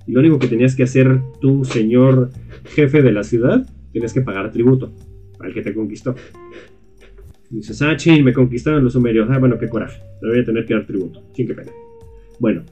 [0.07, 2.31] y lo único que tenías que hacer tú, señor
[2.65, 4.93] jefe de la ciudad, tenías que pagar tributo
[5.39, 6.15] al que te conquistó.
[7.49, 9.27] Y dices, ah, ching, me conquistaron los sumerios.
[9.29, 10.01] Ah, bueno, qué coraje.
[10.21, 11.23] Le voy a tener que dar tributo.
[11.33, 11.71] Ching, qué pena.
[12.39, 12.63] Bueno,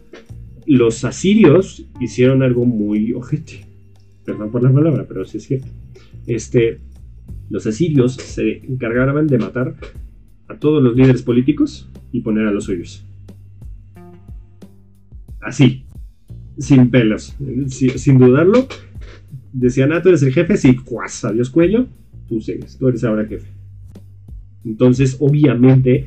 [0.66, 3.66] los asirios hicieron algo muy ojete.
[4.24, 5.68] Perdón por la palabra, pero sí es cierto.
[6.28, 6.80] Este,
[7.50, 9.76] los asirios se encargaban de matar
[10.48, 13.06] a todos los líderes políticos y poner a los suyos.
[15.42, 15.86] Así,
[16.58, 17.36] sin pelos,
[17.68, 18.68] sin dudarlo.
[19.52, 21.88] Decían, ah, tú eres el jefe, sí, cuas, adiós cuello,
[22.28, 23.48] tú sigues, tú eres ahora jefe.
[24.64, 26.06] Entonces, obviamente,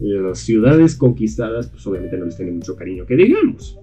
[0.00, 3.78] las ciudades conquistadas, pues obviamente no les tienen mucho cariño, que digamos.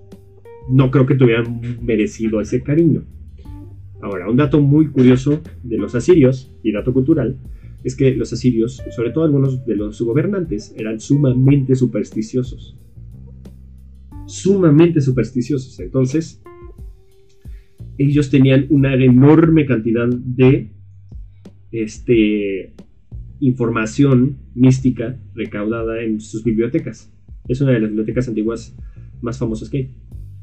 [0.69, 3.03] No creo que tuvieran merecido ese cariño.
[4.01, 7.37] Ahora, un dato muy curioso de los asirios, y dato cultural,
[7.83, 12.77] es que los asirios, sobre todo algunos de los gobernantes, eran sumamente supersticiosos.
[14.25, 15.79] Sumamente supersticiosos.
[15.79, 16.41] Entonces,
[17.97, 20.71] ellos tenían una enorme cantidad de
[21.71, 22.73] este,
[23.39, 27.13] información mística recaudada en sus bibliotecas.
[27.47, 28.75] Es una de las bibliotecas antiguas
[29.21, 29.95] más famosas que hay.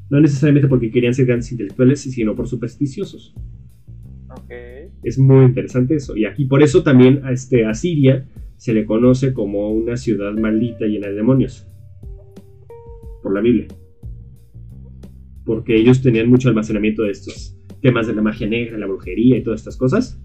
[0.09, 3.35] No necesariamente porque querían ser grandes intelectuales, sino por supersticiosos.
[5.03, 6.15] Es muy interesante eso.
[6.15, 8.27] Y aquí por eso también a, este, a Siria
[8.57, 11.67] se le conoce como una ciudad maldita llena de demonios.
[13.21, 13.67] Por la Biblia.
[15.45, 19.43] Porque ellos tenían mucho almacenamiento de estos temas de la magia negra, la brujería y
[19.43, 20.21] todas estas cosas.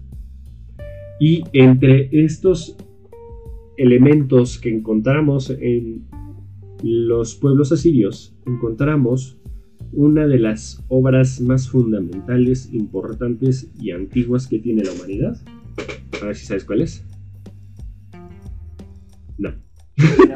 [1.19, 2.75] Y entre estos
[3.77, 6.05] elementos que encontramos en
[6.83, 9.39] los pueblos asirios, encontramos
[9.95, 15.37] una de las obras más fundamentales, importantes y antiguas que tiene la humanidad.
[16.21, 17.05] A ver si sabes cuál es.
[19.37, 19.53] No.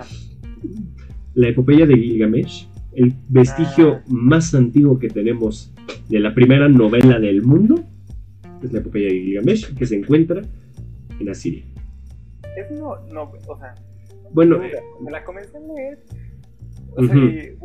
[1.33, 4.03] la epopeya de Gilgamesh, el vestigio ah.
[4.07, 5.73] más antiguo que tenemos
[6.09, 7.83] de la primera novela del mundo,
[8.63, 10.41] es la epopeya de Gilgamesh, que se encuentra
[11.19, 11.63] en Asiria.
[12.55, 13.75] Es no, no, o sea.
[14.31, 14.59] Bueno,
[15.01, 15.99] me la comencé a leer.
[16.95, 17.55] O sea, y,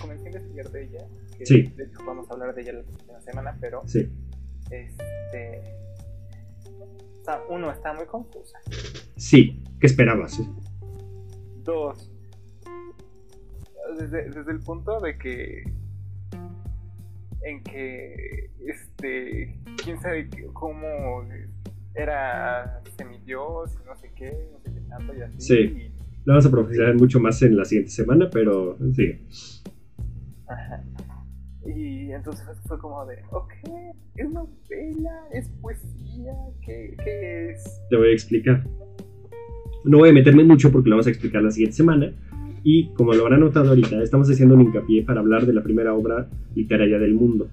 [0.00, 1.06] comencé a investigar de ella.
[1.38, 1.62] Que sí.
[1.76, 3.82] De hecho, vamos a hablar de ella la próxima semana, pero.
[3.86, 4.08] Sí.
[4.70, 5.62] Este.
[7.20, 8.58] O sea, uno, está muy confusa.
[9.16, 10.40] Sí, ¿qué esperabas?
[11.64, 12.12] Dos.
[13.98, 15.64] Desde, desde el punto de que
[17.46, 21.24] en que este quién sabe cómo
[21.94, 25.40] era semidios y no sé qué, no sé qué tanto y así.
[25.40, 25.92] Sí.
[26.24, 29.26] Lo vamos a profundizar mucho más en la siguiente semana, pero sí.
[30.48, 30.82] Ajá.
[31.66, 33.52] Y entonces fue como de, ok,
[34.16, 36.32] es novela, es poesía,
[36.64, 37.82] ¿qué, qué es?
[37.90, 38.64] Te voy a explicar.
[39.84, 42.12] No voy a meterme mucho porque lo vamos a explicar la siguiente semana.
[42.62, 45.94] Y como lo habrán notado ahorita, estamos haciendo un hincapié para hablar de la primera
[45.94, 47.48] obra literaria del mundo.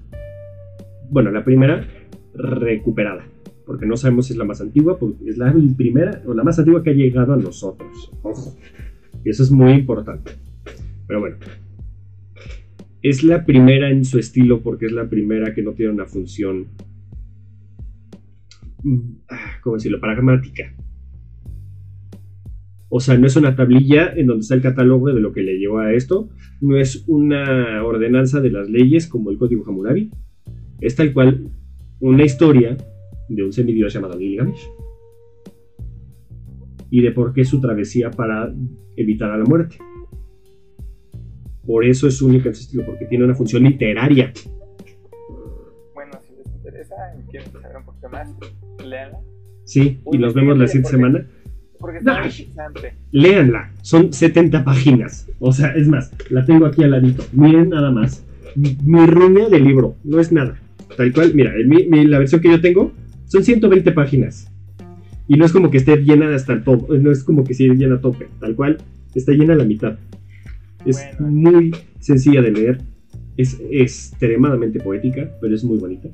[1.10, 1.86] Bueno, la primera
[2.34, 3.24] recuperada
[3.66, 6.60] porque no sabemos si es la más antigua, porque es la primera o la más
[6.60, 8.12] antigua que ha llegado a nosotros.
[8.22, 8.56] Ojo.
[9.24, 10.34] Y eso es muy importante.
[11.08, 11.38] Pero bueno.
[13.04, 16.68] Es la primera en su estilo porque es la primera que no tiene una función.
[18.82, 19.00] Mm,
[19.30, 20.00] ah, ¿Cómo decirlo?
[20.00, 20.74] Pragmática.
[22.88, 25.60] O sea, no es una tablilla en donde está el catálogo de lo que le
[25.60, 26.30] llevó a esto.
[26.62, 30.10] No es una ordenanza de las leyes como el Código Hammurabi.
[30.80, 31.50] Es tal cual
[32.00, 32.78] una historia
[33.28, 34.70] de un semidios llamado Gilgamesh
[36.90, 38.54] y de por qué su travesía para
[38.96, 39.78] evitar a la muerte.
[41.66, 44.34] Por eso es única en su estilo, porque tiene una función literaria.
[45.94, 48.30] Bueno, si les interesa y quieren saber un poquito más,
[48.86, 49.20] léanla.
[49.64, 51.26] Sí, y nos vemos la siguiente semana.
[51.80, 52.94] Porque está interesante.
[53.12, 55.28] Léanla, son 70 páginas.
[55.40, 57.24] O sea, es más, la tengo aquí al ladito.
[57.32, 58.26] Miren nada más.
[58.56, 60.60] Mi ruña de libro, no es nada.
[60.96, 62.92] Tal cual, mira, la versión que yo tengo
[63.26, 64.52] son 120 páginas.
[65.28, 67.68] Y no es como que esté llena hasta el top, no es como que esté
[67.70, 68.78] llena a tope, tal cual,
[69.16, 69.98] está llena a la mitad.
[70.86, 72.82] Es muy sencilla de leer,
[73.38, 76.10] es extremadamente poética, pero es muy bonita.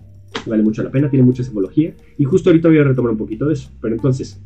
[0.46, 1.94] Vale mucho la pena, tiene mucha simbología.
[2.18, 3.72] Y justo ahorita voy a retomar un poquito de eso.
[3.82, 4.42] Pero entonces.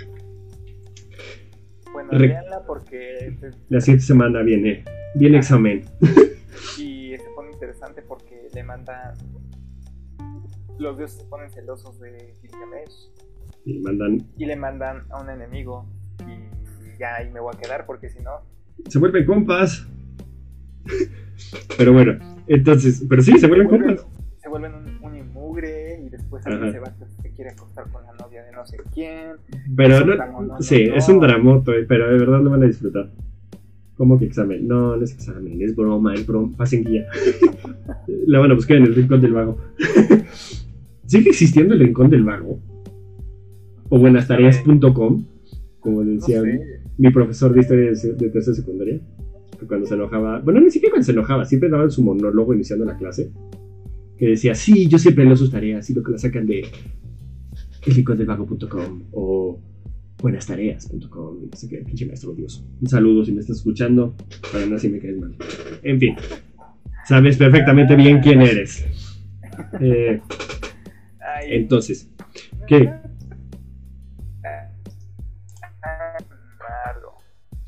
[1.91, 3.37] Bueno, leanla porque.
[3.69, 4.83] La siguiente semana viene,
[5.15, 5.85] viene examen.
[6.77, 9.13] Y se pone interesante porque le manda
[10.79, 13.09] los dioses se ponen celosos de Gilgamesh.
[13.65, 14.17] Y, mandan...
[14.37, 15.85] y le mandan a un enemigo.
[16.19, 18.41] Y ya ahí me voy a quedar porque si no.
[18.89, 19.87] Se vuelven compas.
[21.77, 22.17] Pero bueno,
[22.47, 24.05] entonces, pero sí, se vuelven compas.
[24.41, 28.43] Se vuelven un, un inmugre y después se va se quiere acostar con la novia
[28.43, 29.33] de no sé quién.
[29.75, 30.95] Pero no, dramonono, sí, no.
[30.95, 33.09] es un dramoto, eh, pero de verdad lo van a disfrutar.
[33.95, 34.67] ¿Cómo que examen?
[34.67, 36.51] No, no es examen, es broma, es broma.
[36.57, 37.05] Pasen guía.
[38.27, 39.57] La van a buscar en el Rincón del Vago.
[41.05, 42.59] ¿Sigue existiendo el Rincón del Vago?
[43.89, 45.25] O buenastareas.com,
[45.79, 46.81] como No decía sé.
[46.97, 48.99] mi profesor de historia de, de tercera secundaria.
[49.63, 52.85] Que Cuando se enojaba, bueno, ni siquiera cuando se enojaba, siempre daba su monólogo iniciando
[52.85, 53.31] la clase.
[54.17, 56.65] Que decía, sí, yo siempre leo sus tareas y lo que la sacan de
[57.85, 59.59] elrincondelvago.com o
[60.21, 61.49] buenastareas.com.
[61.51, 62.65] No sé qué, pinche maestro odioso.
[62.81, 64.15] Un saludo si me estás escuchando,
[64.51, 65.35] para no si me caes mal.
[65.81, 66.15] En fin,
[67.05, 68.85] sabes perfectamente bien quién eres.
[69.79, 70.21] Eh,
[71.47, 72.09] entonces,
[72.67, 72.89] ¿qué?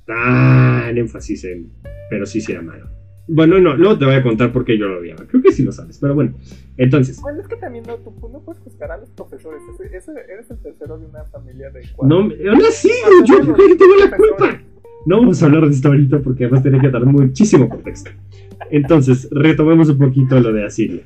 [0.06, 1.70] Tan énfasis en.
[2.10, 2.89] Pero sí, sí era malo.
[3.28, 5.26] Bueno, no, luego te voy a contar por qué yo lo odiaba.
[5.26, 6.36] Creo que sí lo sabes, pero bueno.
[6.78, 9.62] Entonces, Bueno, es que también no, tú no puedes juzgar a los profesores.
[9.74, 12.08] Ese- ese- eres el tercero de una familia de cuatro.
[12.24, 12.89] no, aún así,
[13.26, 14.62] yo, yo tengo la culpa.
[15.08, 18.12] No vamos a hablar de esto ahorita porque además tiene que dar muchísimo contexto.
[18.72, 21.03] Entonces, retomemos un poquito lo de Asiria.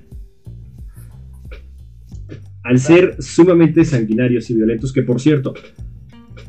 [2.63, 5.53] Al ser sumamente sanguinarios y violentos, que por cierto,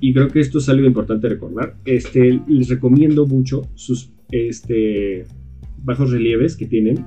[0.00, 5.26] y creo que esto es algo importante recordar, este, les recomiendo mucho sus este,
[5.82, 7.04] bajos relieves que tienen.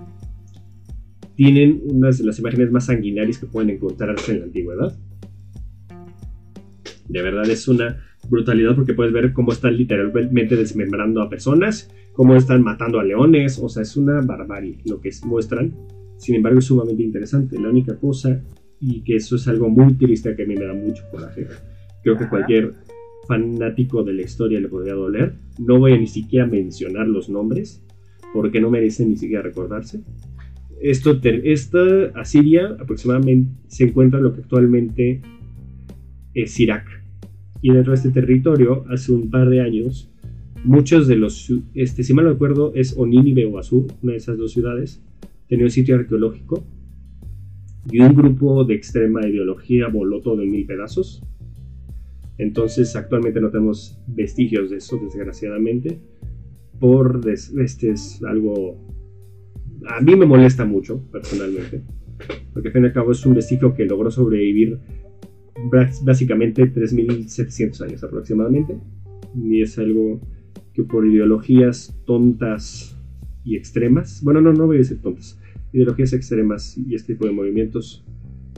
[1.36, 4.96] Tienen unas de las imágenes más sanguinarias que pueden encontrarse en la antigüedad.
[7.10, 7.98] De verdad es una
[8.30, 13.60] brutalidad porque puedes ver cómo están literalmente desmembrando a personas, cómo están matando a leones,
[13.60, 15.74] o sea, es una barbarie lo que muestran.
[16.18, 17.60] Sin embargo, es sumamente interesante.
[17.60, 18.42] La única cosa,
[18.80, 21.48] y que eso es algo muy triste que a mí me da mucho coraje,
[22.04, 22.30] creo que Ajá.
[22.30, 22.74] cualquier
[23.28, 25.34] fanático de la historia le podría doler.
[25.60, 27.84] No voy a ni siquiera mencionar los nombres,
[28.34, 30.02] porque no merecen ni siquiera recordarse.
[30.82, 31.80] Esto, esta
[32.16, 35.22] Asiria aproximadamente se encuentra en lo que actualmente
[36.34, 36.86] es Irak.
[37.62, 40.12] Y dentro de este territorio, hace un par de años,
[40.66, 44.18] muchos de los, este, si mal no recuerdo, es o Nínive o Asur, una de
[44.18, 45.02] esas dos ciudades,
[45.48, 46.66] tenía un sitio arqueológico
[47.90, 51.24] y un grupo de extrema ideología voló todo en mil pedazos.
[52.38, 56.00] Entonces, actualmente no tenemos vestigios de eso, desgraciadamente.
[56.80, 58.78] Por des- este es algo.
[59.88, 61.82] A mí me molesta mucho, personalmente.
[62.54, 64.80] Porque al fin y al cabo es un vestigio que logró sobrevivir
[65.72, 68.78] bás- básicamente 3.700 años aproximadamente.
[69.36, 70.20] Y es algo
[70.74, 72.98] que por ideologías tontas
[73.44, 75.40] y extremas, bueno, no, no voy a decir tontas,
[75.74, 78.06] ideologías extremas y este tipo de movimientos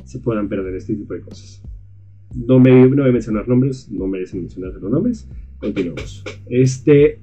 [0.03, 1.61] se puedan perder este tipo de cosas.
[2.35, 5.27] No, me, no voy a mencionar nombres, no merecen mencionar los nombres.
[5.59, 6.23] Continuamos.
[6.47, 7.19] Este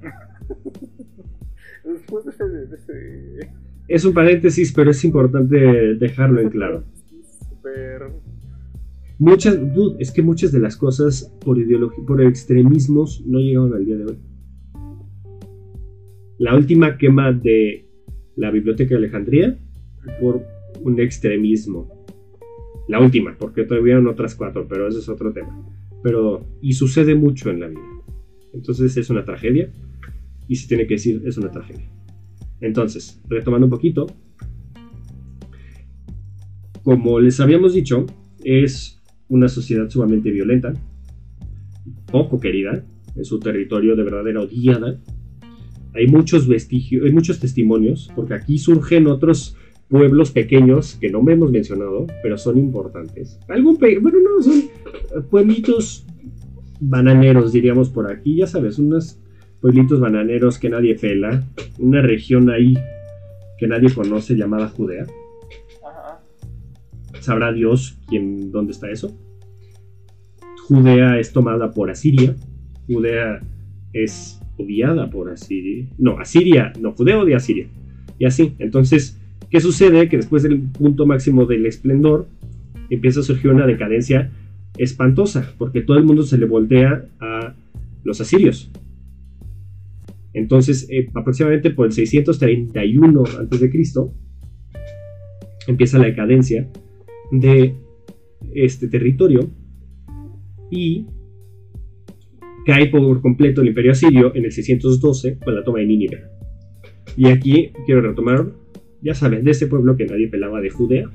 [3.89, 5.57] es un paréntesis, pero es importante
[5.97, 6.85] dejarlo en claro.
[9.19, 9.59] Muchas,
[9.99, 14.05] es que muchas de las cosas por ideología, por extremismos no llegaron al día de
[14.07, 14.19] hoy.
[16.39, 17.87] La última quema de
[18.35, 19.59] la biblioteca de Alejandría
[20.21, 20.43] por
[20.83, 22.02] un extremismo.
[22.89, 25.67] La última, porque hubieron otras cuatro, pero eso es otro tema.
[26.03, 27.81] Pero, y sucede mucho en la vida.
[28.53, 29.71] Entonces es una tragedia,
[30.49, 31.89] y se tiene que decir, es una tragedia.
[32.61, 34.07] Entonces, retomando un poquito,
[36.83, 38.07] como les habíamos dicho,
[38.45, 40.75] es una sociedad sumamente violenta,
[42.11, 45.01] poco querida, en su territorio de verdad era odiada.
[45.95, 49.57] Hay muchos vestigios, hay muchos testimonios, porque aquí surgen otros
[49.93, 53.39] pueblos pequeños que no me hemos mencionado, pero son importantes.
[53.47, 56.07] Algún bueno, no, son eh, pueblitos
[56.81, 59.21] bananeros, diríamos por aquí, ya sabes, unos
[59.61, 61.47] pueblitos bananeros que nadie pela,
[61.79, 62.73] una región ahí
[63.59, 65.05] que nadie conoce llamada Judea.
[65.87, 66.23] Ajá.
[67.21, 69.15] Sabrá Dios quién, dónde está eso.
[70.69, 72.35] Judea es tomada por Asiria.
[72.87, 73.41] Judea
[73.93, 75.87] es odiada por Asiria.
[75.99, 77.69] No, Asiria, no, Judea odia a Asiria.
[78.19, 78.55] Y así.
[78.59, 79.22] Entonces,
[79.53, 80.09] ¿qué sucede?
[80.09, 82.27] Que después del punto máximo del esplendor,
[82.91, 84.33] empieza a surgir una decadencia
[84.79, 87.55] espantosa, porque todo el mundo se le voltea a
[88.03, 88.71] los asirios.
[90.33, 93.71] Entonces, eh, aproximadamente por el 631 a.C.,
[95.69, 96.69] empieza la decadencia
[97.31, 97.75] de
[98.55, 99.51] este territorio
[100.71, 101.07] y
[102.65, 106.23] cae por completo el imperio asirio en el 612 con la toma de Nínive.
[107.17, 108.62] Y aquí quiero retomar,
[109.03, 111.11] ya saben, de ese pueblo que nadie pelaba de Judea,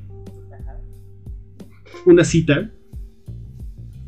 [2.05, 2.71] una cita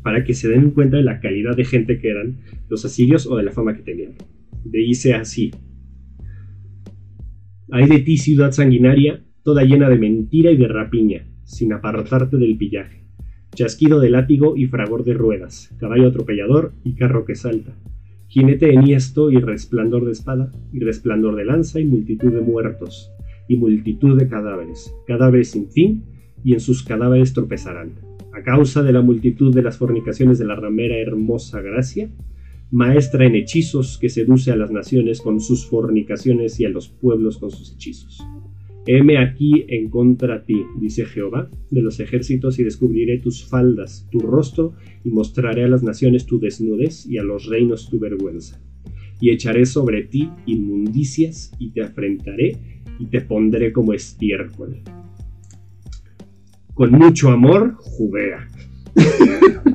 [0.02, 3.36] para que se den cuenta de la calidad de gente que eran los asirios o
[3.36, 4.14] de la fama que tenían.
[4.64, 5.50] De dice así.
[7.70, 12.56] Hay de ti ciudad sanguinaria, toda llena de mentira y de rapiña, sin apartarte del
[12.56, 13.04] pillaje.
[13.54, 17.76] Chasquido de látigo y fragor de ruedas, caballo atropellador y carro que salta.
[18.28, 23.12] Jinete enhiesto y resplandor de espada, y resplandor de lanza y multitud de muertos,
[23.50, 26.04] y multitud de cadáveres, cadáveres sin fin,
[26.44, 27.94] y en sus cadáveres tropezarán.
[28.32, 32.08] A causa de la multitud de las fornicaciones de la ramera hermosa Gracia,
[32.70, 37.38] maestra en hechizos que seduce a las naciones con sus fornicaciones y a los pueblos
[37.38, 38.24] con sus hechizos.
[38.86, 44.20] Heme aquí en contra ti, dice Jehová, de los ejércitos, y descubriré tus faldas, tu
[44.20, 44.74] rostro,
[45.04, 48.62] y mostraré a las naciones tu desnudez y a los reinos tu vergüenza.
[49.20, 54.82] Y echaré sobre ti inmundicias, y te afrentaré, y te pondré como estiércol.
[56.74, 58.46] Con mucho amor, Judea.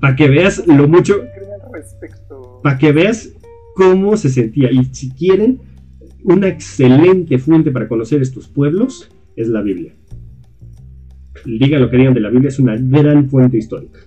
[0.00, 1.24] Para que veas lo mucho.
[2.62, 3.32] Para que veas
[3.74, 4.70] cómo se sentía.
[4.70, 5.60] Y si quieren,
[6.22, 9.94] una excelente fuente para conocer estos pueblos es la Biblia.
[11.46, 14.00] Digan lo que digan de la Biblia, es una gran fuente histórica.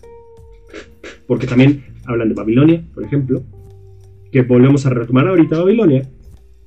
[1.28, 3.44] Porque también hablan de Babilonia, por ejemplo,
[4.32, 6.08] que volvemos a retomar ahorita Babilonia,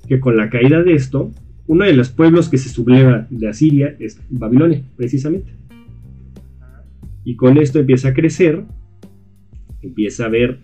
[0.07, 1.31] que con la caída de esto,
[1.67, 5.53] uno de los pueblos que se subleva de Asiria es Babilonia, precisamente.
[7.25, 8.65] Y con esto empieza a crecer,
[9.83, 10.59] empieza a haber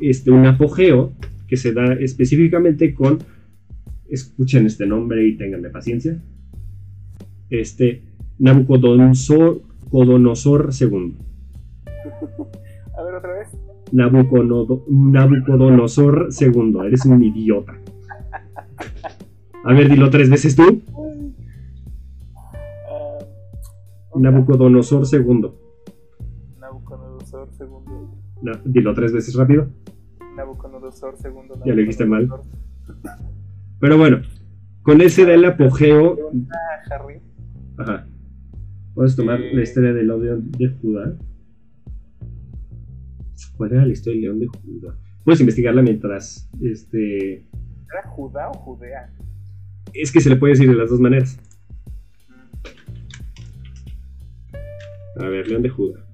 [0.00, 1.12] este, un apogeo
[1.48, 3.18] que se da específicamente con,
[4.08, 6.22] escuchen este nombre y tenganme paciencia,
[7.50, 8.02] este
[8.38, 9.60] Nabucodonosor,
[10.80, 11.14] II.
[12.96, 13.48] A ver otra vez.
[13.94, 17.78] Nabucodonosor II, eres un idiota.
[19.64, 20.82] A ver, dilo tres veces tú.
[24.12, 25.52] Uh, Nabucodonosor II.
[26.60, 27.68] Nabucodonosor II.
[28.64, 29.68] dilo tres veces rápido.
[30.36, 31.32] Nabucodonosor II.
[31.64, 32.28] Ya le dijiste mal.
[33.78, 34.22] Pero bueno,
[34.82, 36.18] con ese da el apogeo.
[37.78, 38.08] Ajá.
[38.94, 41.16] Puedes tomar la historia del león de Judá.
[43.56, 44.96] ¿Cuál era la historia del león de Judá?
[45.24, 46.50] Puedes investigarla mientras.
[46.60, 47.34] Este.
[47.36, 49.12] ¿Era Judá o Judea?
[49.92, 51.38] Es que se le puede decir de las dos maneras.
[55.16, 56.04] A ver, león de Judá.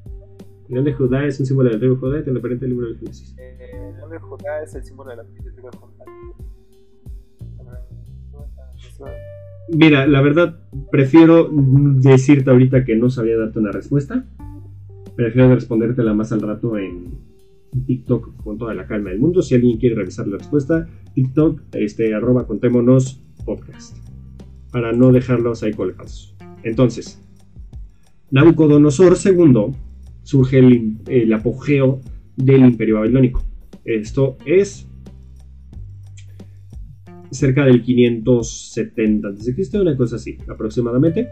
[0.69, 2.73] León de Judá es un símbolo del rey de Judá y te lo aparente el
[2.73, 3.35] libro del Génesis.
[3.39, 3.57] Eh,
[3.91, 6.05] el león de Judá es el símbolo de la arquitectura Judá.
[9.73, 10.61] Mira, la verdad,
[10.91, 14.27] prefiero decirte ahorita que no sabía darte una respuesta.
[15.17, 17.30] Prefiero respondértela más al rato en
[17.87, 19.43] TikTok con toda la calma del mundo.
[19.43, 23.97] Si alguien quiere revisar la respuesta, TikTok, este, arroba contémonos podcast.
[24.73, 26.37] Para no dejarlos ahí colgados.
[26.63, 27.23] Entonces,
[28.31, 29.75] Nabucodonosor II
[30.23, 32.01] surge el, apogeo
[32.37, 33.43] del imperio babilónico.
[33.85, 34.87] Esto es
[37.31, 41.29] cerca del 570 a.C., una cosa así, aproximadamente.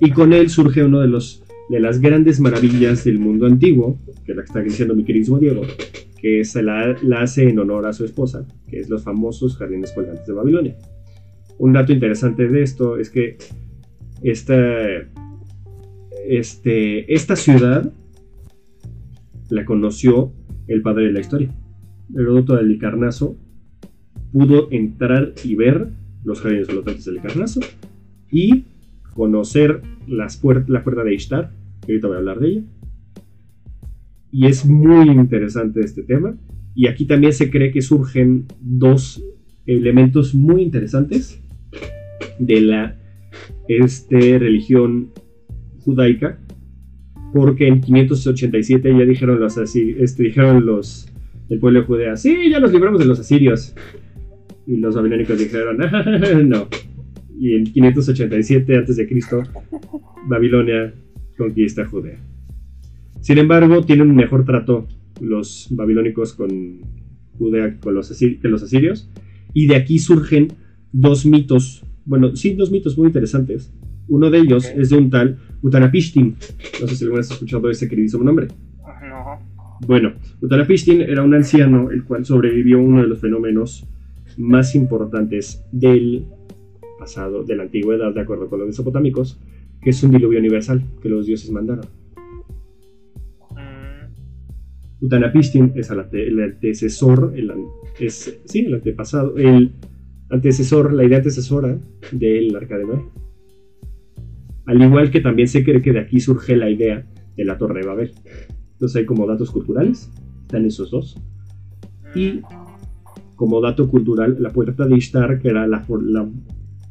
[0.00, 4.34] Y con él surge uno de los de las grandes maravillas del mundo antiguo, que
[4.34, 5.62] la está diciendo mi querido Diego,
[6.20, 10.26] que se la, hace en honor a su esposa, que es los famosos jardines colgantes
[10.26, 10.76] de Babilonia.
[11.58, 13.38] Un dato interesante de esto es que
[14.20, 14.56] esta,
[16.26, 17.92] este, esta ciudad
[19.48, 20.32] la conoció
[20.66, 21.54] el padre de la historia.
[22.12, 23.36] Heródoto del Licarnaso
[24.32, 25.86] pudo entrar y ver
[26.24, 27.60] los jardines flotantes del Licarnaso
[28.28, 28.64] y
[29.14, 31.59] conocer las la puerta de Ishtar,
[31.92, 32.62] ahorita voy a hablar de ella.
[34.32, 36.36] Y es muy interesante este tema.
[36.74, 39.22] Y aquí también se cree que surgen dos
[39.66, 41.42] elementos muy interesantes
[42.38, 42.96] de la
[43.68, 45.10] este, religión
[45.80, 46.38] judaica
[47.32, 51.06] porque en 587 ya dijeron los este, dijeron los
[51.48, 53.74] del pueblo de Judea, sí, ya nos libramos de los asirios.
[54.66, 55.78] Y los babilónicos dijeron,
[56.48, 56.68] no.
[57.38, 59.08] Y en 587 a.C.,
[60.28, 60.94] Babilonia
[61.40, 62.18] conquista Judea.
[63.22, 64.86] Sin embargo, tienen un mejor trato
[65.20, 66.80] los babilónicos con
[67.38, 69.08] Judea con los que los asirios.
[69.54, 70.48] Y de aquí surgen
[70.92, 73.72] dos mitos, bueno, sí, dos mitos muy interesantes.
[74.08, 76.34] Uno de ellos es de un tal Utanapishtim.
[76.80, 78.48] No sé si alguna vez has escuchado ese queridísimo nombre.
[79.08, 79.38] No.
[79.86, 80.12] Bueno,
[80.42, 83.86] Utanapishtim era un anciano el cual sobrevivió a uno de los fenómenos
[84.36, 86.26] más importantes del
[86.98, 89.40] pasado, de la antigüedad, de acuerdo con los mesopotámicos,
[89.80, 91.86] que es un diluvio universal que los dioses mandaron.
[93.50, 95.04] Mm.
[95.04, 97.52] Utanapishtim es el, antecesor, el,
[97.98, 99.72] es, sí, el antepasado, el
[100.28, 101.78] antecesor, la idea antecesora
[102.12, 103.04] del arca de Noé.
[104.66, 107.04] Al igual que también se cree que de aquí surge la idea
[107.36, 108.12] de la Torre de Babel.
[108.72, 110.10] Entonces hay como datos culturales,
[110.42, 111.16] están esos dos.
[112.14, 112.40] Y
[113.36, 116.28] como dato cultural, la puerta de Ishtar, que era la, la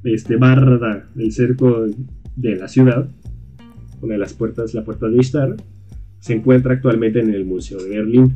[0.04, 1.86] este, barra del cerco
[2.36, 3.08] de la ciudad,
[4.02, 5.56] una de las puertas, la puerta de Ishtar,
[6.20, 8.36] se encuentra actualmente en el Museo de Berlín.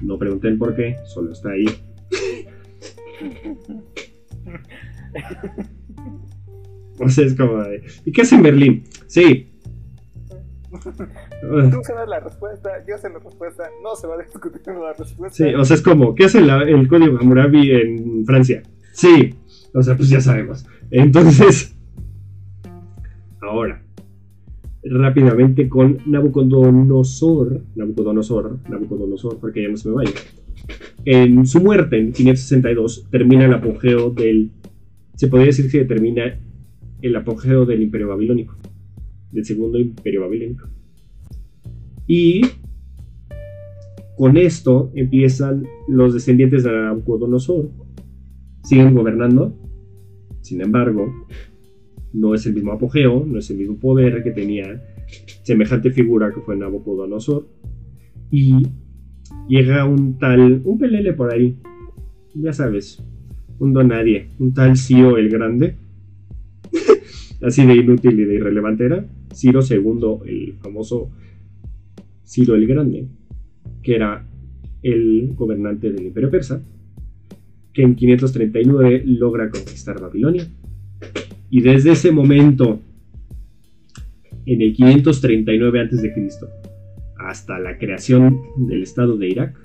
[0.00, 1.66] No pregunten por qué, solo está ahí.
[7.00, 7.62] o sea, es como
[8.04, 8.84] ¿y qué hace en Berlín?
[9.06, 9.48] Sí.
[10.70, 10.78] Tú
[11.82, 15.36] sabes la respuesta, yo sé la respuesta, no se va a discutir la respuesta.
[15.36, 18.62] Sí, o sea, es como, ¿qué hace el código Hammurabi en Francia?
[18.92, 19.34] Sí,
[19.74, 20.66] o sea, pues ya sabemos.
[20.90, 21.76] Entonces,
[23.40, 23.82] ahora,
[24.82, 30.12] rápidamente con Nabucodonosor, Nabucodonosor, Nabucodonosor, porque ya no se me vaya.
[31.04, 34.50] En su muerte, en 562, termina el apogeo del.
[35.14, 36.38] Se podría decir que termina
[37.02, 38.54] el apogeo del Imperio Babilónico,
[39.32, 40.68] del segundo Imperio Babilónico.
[42.06, 42.42] Y
[44.16, 47.70] con esto empiezan los descendientes de Nabucodonosor,
[48.64, 49.56] siguen gobernando,
[50.48, 51.26] sin embargo,
[52.14, 54.82] no es el mismo apogeo, no es el mismo poder que tenía
[55.42, 57.46] semejante figura que fue Nabucodonosor.
[58.30, 58.66] Y
[59.46, 61.58] llega un tal, un pelele por ahí,
[62.34, 63.02] ya sabes,
[63.58, 65.76] un don nadie, un tal Ciro el Grande,
[67.42, 71.10] así de inútil y de irrelevante era, Ciro II, el famoso
[72.24, 73.06] Ciro el Grande,
[73.82, 74.26] que era
[74.82, 76.62] el gobernante del Imperio Persa,
[77.78, 80.48] que en 539 logra conquistar Babilonia
[81.48, 82.80] y desde ese momento,
[84.46, 86.12] en el 539 a.C.,
[87.20, 89.56] hasta la creación del Estado de Irak,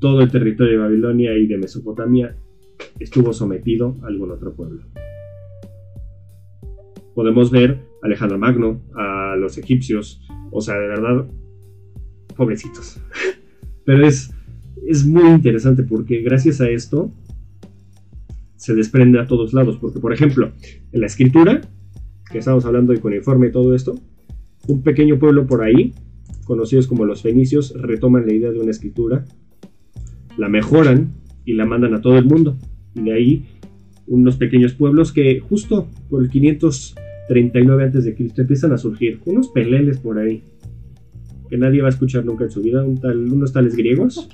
[0.00, 2.34] todo el territorio de Babilonia y de Mesopotamia
[2.98, 4.82] estuvo sometido a algún otro pueblo.
[7.14, 11.30] Podemos ver a Alejandro Magno, a los egipcios, o sea, de verdad,
[12.36, 13.00] pobrecitos.
[13.84, 14.34] Pero es,
[14.86, 17.12] es muy interesante porque gracias a esto
[18.56, 19.78] se desprende a todos lados.
[19.80, 20.52] Porque, por ejemplo,
[20.92, 21.62] en la escritura,
[22.30, 23.98] que estamos hablando de cuneiforme y todo esto,
[24.68, 25.94] un pequeño pueblo por ahí,
[26.44, 29.24] conocidos como los fenicios, retoman la idea de una escritura,
[30.36, 31.14] la mejoran
[31.44, 32.58] y la mandan a todo el mundo.
[32.94, 33.46] Y de ahí
[34.06, 38.16] unos pequeños pueblos que justo por el 539 a.C.
[38.36, 40.42] empiezan a surgir, unos peleles por ahí,
[41.48, 44.28] que nadie va a escuchar nunca en su vida, unos tales griegos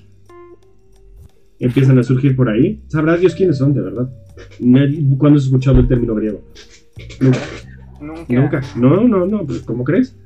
[1.59, 2.83] empiezan a surgir por ahí.
[2.89, 4.11] Sabrá Dios quiénes son, de verdad.
[5.19, 6.43] ¿Cuándo has escuchado el término griego?
[7.21, 7.39] Nunca.
[8.29, 8.61] Nunca.
[8.77, 10.17] No, no, no, pues, ¿cómo crees?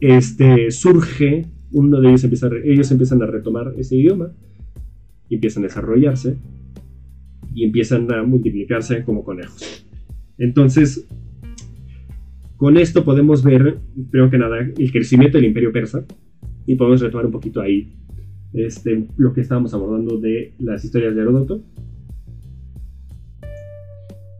[0.00, 4.32] Este surge, uno de ellos empieza ellos empiezan a retomar ese idioma
[5.28, 6.36] y empiezan a desarrollarse
[7.54, 9.86] y empiezan a multiplicarse como conejos.
[10.38, 11.06] Entonces,
[12.56, 13.78] con esto podemos ver,
[14.10, 16.04] primero que nada, el crecimiento del imperio persa
[16.66, 17.92] y podemos retomar un poquito ahí
[18.52, 21.62] este, lo que estábamos abordando de las historias de Heródoto,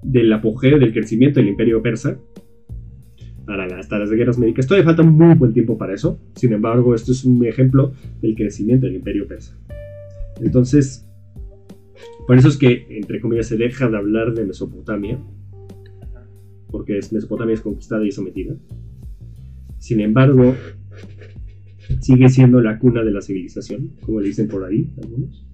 [0.03, 2.19] del apogeo, del crecimiento del imperio persa,
[3.81, 4.67] hasta las guerras médicas.
[4.67, 8.87] Todavía falta muy buen tiempo para eso, sin embargo, esto es un ejemplo del crecimiento
[8.87, 9.57] del imperio persa.
[10.41, 11.07] Entonces,
[12.27, 15.19] por eso es que, entre comillas, se deja de hablar de Mesopotamia,
[16.71, 18.55] porque Mesopotamia es conquistada y sometida.
[19.79, 20.55] Sin embargo,
[22.01, 25.47] sigue siendo la cuna de la civilización, como le dicen por ahí algunos,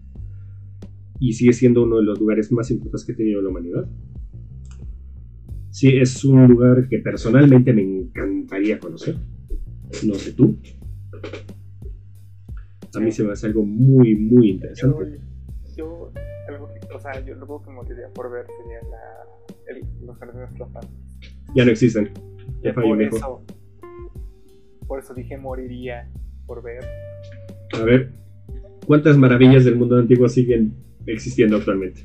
[1.18, 3.88] y sigue siendo uno de los lugares más importantes que ha tenido la humanidad.
[5.70, 9.16] Sí, es un lugar que personalmente me encantaría conocer.
[10.06, 10.56] No sé tú.
[12.94, 15.20] A mí se me hace algo muy, muy interesante.
[15.76, 16.12] Yo,
[16.48, 19.76] algo que, o sea, yo que moriría por ver sería la,
[20.06, 20.90] los jardines flotantes.
[21.54, 22.10] Ya no existen.
[22.62, 23.44] Ya por eso,
[24.86, 26.08] por eso dije moriría
[26.46, 26.84] por ver.
[27.72, 28.12] A ver,
[28.86, 30.74] ¿cuántas maravillas del mundo antiguo siguen
[31.06, 32.02] existiendo actualmente?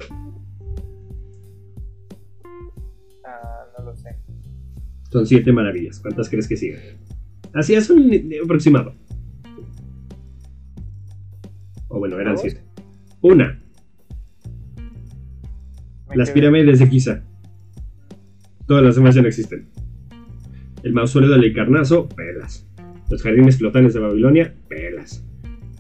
[3.26, 4.18] Ah, no lo sé.
[5.12, 6.00] Son siete maravillas.
[6.00, 6.80] ¿Cuántas crees que siguen?
[7.54, 8.12] Así es un
[8.44, 8.96] aproximado.
[11.88, 12.64] O bueno, eran siete.
[13.22, 13.62] Una.
[16.16, 17.24] las pirámides de Giza.
[18.66, 19.70] Todas las demás ya no existen.
[20.84, 22.71] El mausoleo del Encarnazo, pelas.
[23.12, 25.28] Los jardines flotantes de Babilonia, pelas.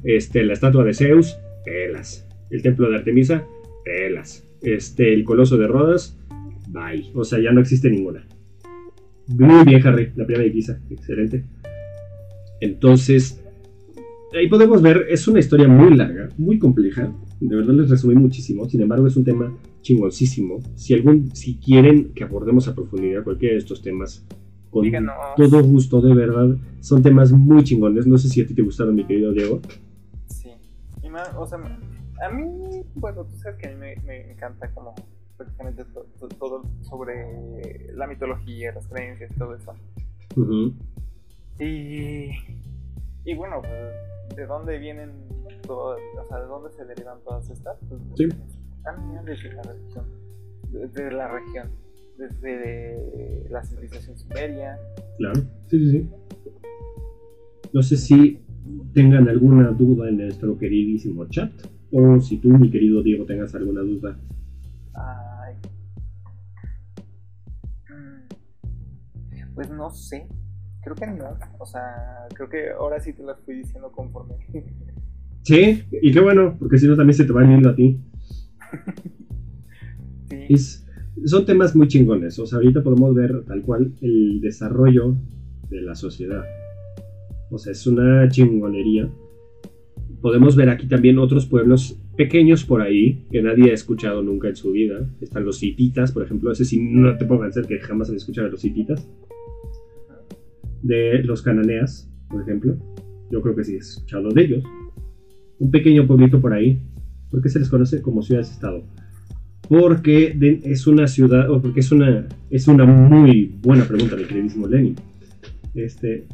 [0.03, 2.28] Este, la estatua de Zeus, pelas.
[2.49, 3.48] El templo de Artemisa,
[3.86, 4.45] pelas.
[4.62, 6.20] Este, el coloso de Rodas,
[6.68, 7.10] bye.
[7.14, 8.28] O sea, ya no existe ninguna.
[9.28, 11.45] Muy bien, Harry, la primera de excelente.
[12.60, 13.41] Entonces,
[14.38, 17.16] ahí podemos ver, es una historia muy larga, muy compleja.
[17.40, 18.68] De verdad les resumí muchísimo.
[18.70, 20.60] Sin embargo, es un tema chingoncísimo.
[20.76, 24.28] Si algún, si quieren que abordemos a profundidad cualquiera de estos temas,
[24.72, 24.89] con
[25.35, 26.56] todo gusto, de verdad.
[26.80, 28.07] Son temas muy chingones.
[28.07, 29.60] No sé si a ti te gustaron, mi querido Diego.
[30.27, 30.52] Sí.
[31.03, 34.73] Y más, o sea, a mí, bueno, tú sabes que a mí me, me encanta
[34.73, 34.95] como
[35.38, 35.84] prácticamente
[36.39, 39.73] todo, sobre la mitología, las creencias y todo eso.
[41.60, 42.31] Y,
[43.26, 45.11] y bueno, pues, ¿de dónde vienen
[45.65, 47.77] todas, o sea, de dónde se derivan todas estas?
[47.89, 48.30] Pues, sí.
[48.84, 50.06] También desde la religión,
[50.72, 51.72] desde la región,
[52.22, 54.77] desde la civilización sumeria.
[55.18, 56.10] Claro, sí, sí, sí.
[57.73, 58.39] No sé si
[58.93, 61.52] tengan alguna duda en nuestro queridísimo chat,
[61.91, 64.18] o si tú, mi querido Diego, tengas alguna duda.
[64.93, 65.56] Ay.
[69.56, 70.27] Pues no sé.
[70.84, 71.38] Creo que no.
[71.60, 74.35] O sea, creo que ahora sí te las fui diciendo conforme.
[75.43, 77.99] Sí, y qué bueno, porque si no también se te va viendo a ti.
[80.30, 80.48] sí.
[81.26, 82.38] Son temas muy chingones.
[82.39, 85.15] O sea, ahorita podemos ver tal cual el desarrollo
[85.69, 86.43] de la sociedad.
[87.49, 89.10] O sea, es una chingonería.
[90.22, 94.56] Podemos ver aquí también otros pueblos pequeños por ahí que nadie ha escuchado nunca en
[94.56, 95.10] su vida.
[95.19, 96.52] Están los hititas, por ejemplo.
[96.52, 99.07] Ese sí no te puedo ser que jamás han escuchado a los hititas.
[100.81, 102.77] De los cananeas, por ejemplo.
[103.31, 104.64] Yo creo que sí he escuchado de ellos.
[105.60, 106.80] Un pequeño pueblito por ahí.
[107.30, 108.84] ¿Por qué se les conoce como ciudades-estado?
[109.72, 110.35] Porque
[110.65, 114.98] es una ciudad, o porque es una, es una muy buena pregunta, mi queridísimo Lenin.
[115.73, 116.27] Este,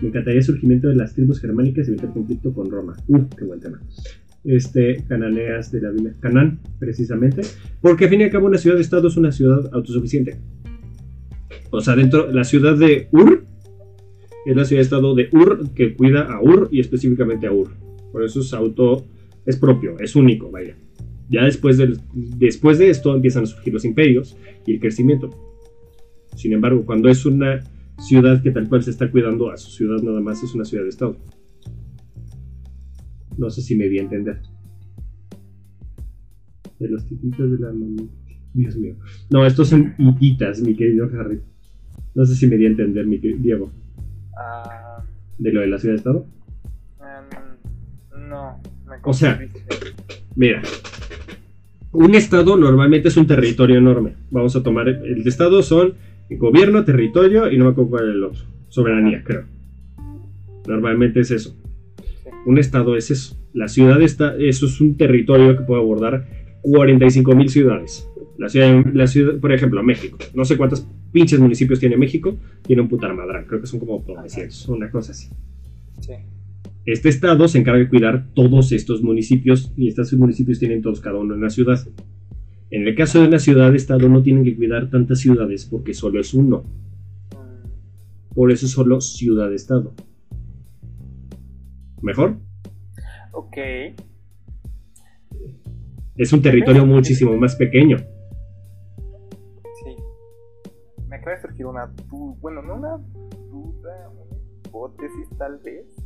[0.00, 2.96] me encantaría el surgimiento de las tribus germánicas y evitar conflicto con Roma.
[3.08, 3.78] Uh, qué buen tema.
[4.42, 6.14] Este, cananeas de la Biblia.
[6.20, 7.42] Canán, precisamente.
[7.82, 10.38] Porque al fin y al cabo una ciudad-estado es una ciudad autosuficiente.
[11.70, 13.44] O sea, dentro, la ciudad de Ur
[14.46, 17.68] es la ciudad-estado de Ur que cuida a Ur y específicamente a Ur.
[18.12, 19.04] Por eso es auto,
[19.44, 20.74] es propio, es único, vaya.
[21.32, 24.36] Ya después, del, después de esto empiezan a surgir los imperios
[24.66, 25.30] y el crecimiento.
[26.36, 27.60] Sin embargo, cuando es una
[27.98, 30.84] ciudad que tal cual se está cuidando a su ciudad nada más es una ciudad
[30.84, 31.16] de estado.
[33.38, 34.42] No sé si me di a entender.
[36.78, 37.72] De los tititos de la
[38.52, 38.96] Dios mío.
[39.30, 41.40] No, estos son hititas, mi querido Harry.
[42.14, 43.72] No sé si me di a entender, mi querido Diego.
[44.36, 45.02] Ah.
[45.38, 46.26] ¿De lo de la ciudad de estado?
[47.00, 48.60] Em, no.
[49.02, 49.40] o sea,
[50.36, 50.62] mira.
[51.92, 54.14] Un estado normalmente es un territorio enorme.
[54.30, 54.88] Vamos a tomar.
[54.88, 55.94] El estado son
[56.38, 58.42] Gobierno, territorio y no me acuerdo cuál es el otro.
[58.68, 59.44] Soberanía, creo.
[60.66, 61.56] Normalmente es eso.
[62.46, 63.36] Un estado es eso.
[63.52, 66.26] La ciudad está, eso es un territorio que puede abordar
[66.62, 68.08] 45 mil ciudades.
[68.38, 70.18] La ciudad, la ciudad, por ejemplo, México.
[70.34, 72.36] No sé cuántos pinches municipios tiene México.
[72.62, 73.44] Tiene un putar madrán.
[73.46, 75.28] Creo que son como 900, una cosa así.
[76.84, 81.18] Este estado se encarga de cuidar todos estos municipios y estos municipios tienen todos cada
[81.18, 81.78] uno en la ciudad.
[82.70, 86.34] En el caso de una ciudad-estado no tienen que cuidar tantas ciudades porque solo es
[86.34, 86.64] uno.
[88.34, 89.94] Por eso es solo ciudad-estado.
[92.00, 92.38] ¿Mejor?
[93.30, 93.58] Ok.
[96.16, 97.98] Es un territorio muchísimo más pequeño.
[99.84, 99.94] Sí.
[101.08, 101.92] Me acaba de surgir una
[102.40, 102.96] bueno, no una
[103.50, 104.36] duda, una
[104.66, 106.01] hipótesis tal vez.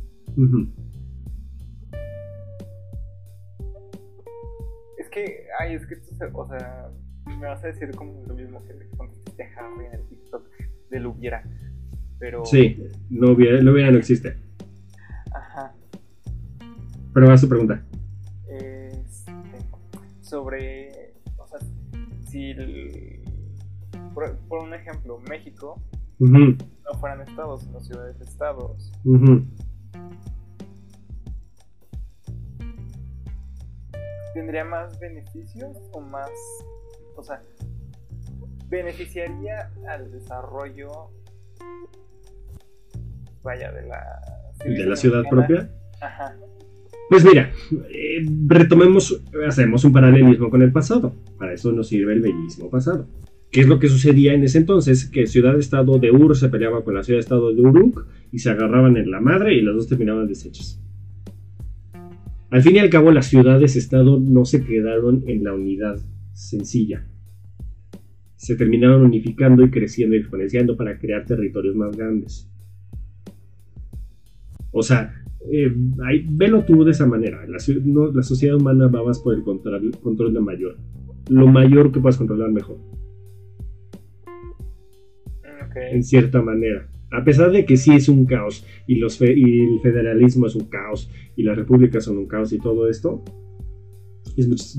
[4.97, 6.91] Es que, ay, es que esto se, o sea,
[7.25, 10.47] me vas a decir como lo mismo que le contestaste a Harry en el TikTok
[10.91, 11.43] del hubiera.
[12.19, 12.45] Pero.
[12.45, 14.37] Sí, no hubiera, no hubiera no existe.
[15.33, 15.73] Ajá.
[17.13, 17.83] Pero va a su pregunta.
[18.47, 19.31] Este,
[20.21, 21.13] sobre.
[21.37, 21.59] O sea,
[22.27, 22.53] si.
[24.13, 25.81] por, un ejemplo, México
[26.19, 28.91] no fueran estados, sino ciudades-estados.
[34.33, 36.29] ¿Tendría más beneficios o más,
[37.15, 37.41] o sea,
[38.69, 41.09] beneficiaría al desarrollo,
[43.43, 44.03] vaya, de la...
[44.65, 45.69] ¿De la ciudad propia?
[46.01, 46.35] Ajá.
[47.09, 47.51] Pues mira,
[47.89, 51.15] eh, retomemos, hacemos un paralelismo con el pasado.
[51.37, 53.07] Para eso nos sirve el bellísimo pasado.
[53.49, 55.09] ¿Qué es lo que sucedía en ese entonces?
[55.09, 59.09] Que ciudad-estado de Ur se peleaba con la ciudad-estado de Uruk y se agarraban en
[59.09, 60.81] la madre y las dos terminaban deshechas.
[62.49, 65.99] Al fin y al cabo, las ciudades-estado no se quedaron en la unidad
[66.33, 67.05] sencilla.
[68.35, 72.49] Se terminaron unificando y creciendo y exponenciando para crear territorios más grandes.
[74.71, 75.13] O sea,
[75.51, 75.73] eh,
[76.29, 77.45] velo tú de esa manera.
[77.47, 80.77] La, sociedad humana va más por el control, control de mayor.
[81.29, 82.77] Lo mayor que puedas controlar, mejor.
[85.91, 86.87] En cierta manera.
[87.11, 90.65] A pesar de que sí es un caos y, los y el federalismo es un
[90.65, 93.23] caos y las repúblicas son un caos y todo esto,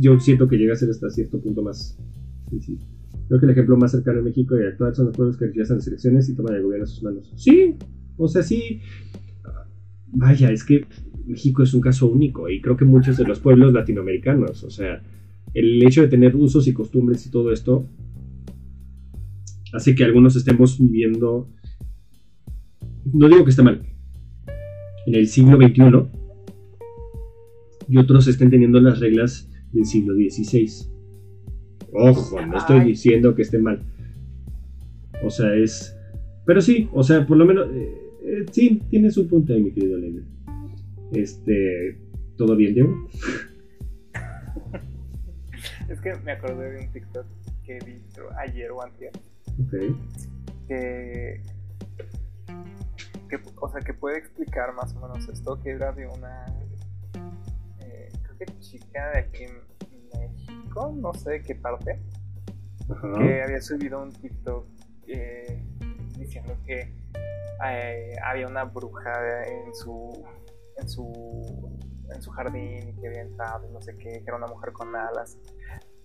[0.01, 1.99] yo siento que llega a ser hasta cierto punto más.
[3.29, 5.79] Creo que el ejemplo más cercano a México y actual son los pueblos que realizan
[5.79, 7.33] las elecciones y toman el gobierno a sus manos.
[7.37, 7.75] Sí,
[8.17, 8.81] o sea, sí.
[10.11, 10.87] Vaya, es que
[11.27, 15.03] México es un caso único y creo que muchos de los pueblos latinoamericanos, o sea,
[15.53, 17.87] el hecho de tener usos y costumbres y todo esto
[19.75, 21.51] hace que algunos estemos viviendo,
[23.13, 23.83] no digo que esté mal,
[25.07, 26.19] en el siglo XXI
[27.89, 30.89] y otros estén teniendo las reglas del siglo XVI.
[31.93, 33.83] Ojo, no estoy diciendo que esté mal.
[35.25, 35.97] O sea, es...
[36.45, 37.69] Pero sí, o sea, por lo menos...
[37.73, 37.95] Eh,
[38.25, 40.23] eh, sí, tienes un punto ahí, mi querido Elena.
[41.13, 41.99] Este...
[42.37, 43.09] ¿Todo bien, Diego?
[45.89, 47.27] es que me acordé de un TikTok
[47.65, 47.95] que vi
[48.39, 49.11] ayer o antes.
[49.59, 49.75] Ok.
[50.69, 51.41] Que,
[53.29, 56.47] que, o sea, que puede explicar más o menos esto, que era de una
[57.81, 59.63] eh, creo que chica de aquí en
[60.19, 62.01] México, no sé de qué parte,
[63.19, 64.67] que había subido un TikTok
[65.07, 65.63] eh,
[66.19, 66.95] diciendo que
[67.67, 70.25] eh, había una bruja en su
[70.79, 71.79] en su
[72.15, 74.73] en su jardín y que había entrado y no sé qué, que era una mujer
[74.73, 75.39] con alas.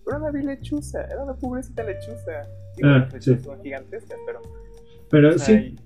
[0.04, 2.42] Pero una lechuza, era una pobrecita lechuza.
[2.76, 3.38] Y ah, sí.
[3.38, 4.42] son gigantescas, pero.
[5.10, 5.76] Pero sí.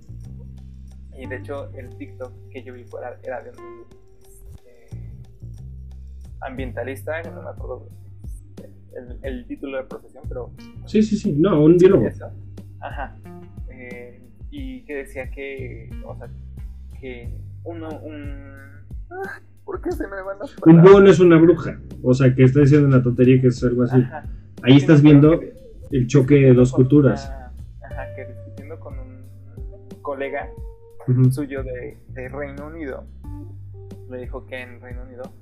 [1.18, 3.84] Y, de hecho, el TikTok que yo vi fuera era de un
[4.26, 4.88] este,
[6.40, 7.88] ambientalista, que no me acuerdo
[8.94, 10.50] el, el, título de profesión, pero.
[10.86, 12.08] Sí, sí, sí, no, un biólogo.
[12.80, 13.16] Ajá.
[13.70, 14.20] Eh,
[14.50, 16.28] y que decía que, o sea,
[17.00, 17.30] que
[17.64, 18.54] uno, un...
[19.10, 22.34] Ah, ¿Por qué se me van a Un búho no es una bruja, o sea,
[22.34, 24.02] que está diciendo una tontería que es algo así.
[24.62, 25.40] Ahí estás viendo
[25.90, 27.30] el choque de dos culturas.
[27.82, 29.24] ajá, que discutiendo con un
[30.00, 30.48] colega
[31.32, 33.04] suyo de, de Reino Unido,
[34.08, 35.32] me dijo que en Reino Unido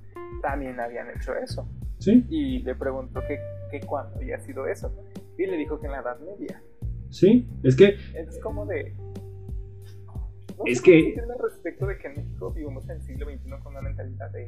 [0.42, 1.68] también habían hecho eso.
[1.98, 2.24] ¿Sí?
[2.28, 3.38] Y le preguntó que,
[3.70, 4.92] que cuándo había sido eso.
[5.38, 6.62] Y le dijo que en la Edad Media.
[7.10, 7.96] Sí, es que.
[8.14, 8.94] Es como de.
[10.66, 11.14] es que.
[11.42, 14.46] respecto de que en México vivimos en el siglo XXI con una mentalidad de.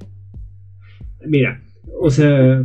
[1.27, 1.63] Mira,
[2.01, 2.65] o sea.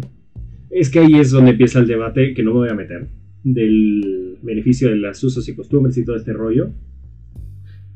[0.70, 3.08] Es que ahí es donde empieza el debate, que no me voy a meter,
[3.44, 6.72] del beneficio de las usos y costumbres y todo este rollo.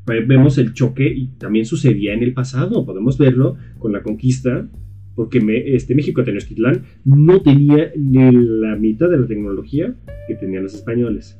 [0.08, 2.84] Vemos el choque y también sucedía en el pasado.
[2.84, 4.68] Podemos verlo con la conquista
[5.14, 9.96] porque este, México Tenochtitlán no tenía ni la mitad de la tecnología
[10.28, 11.36] que tenían los españoles.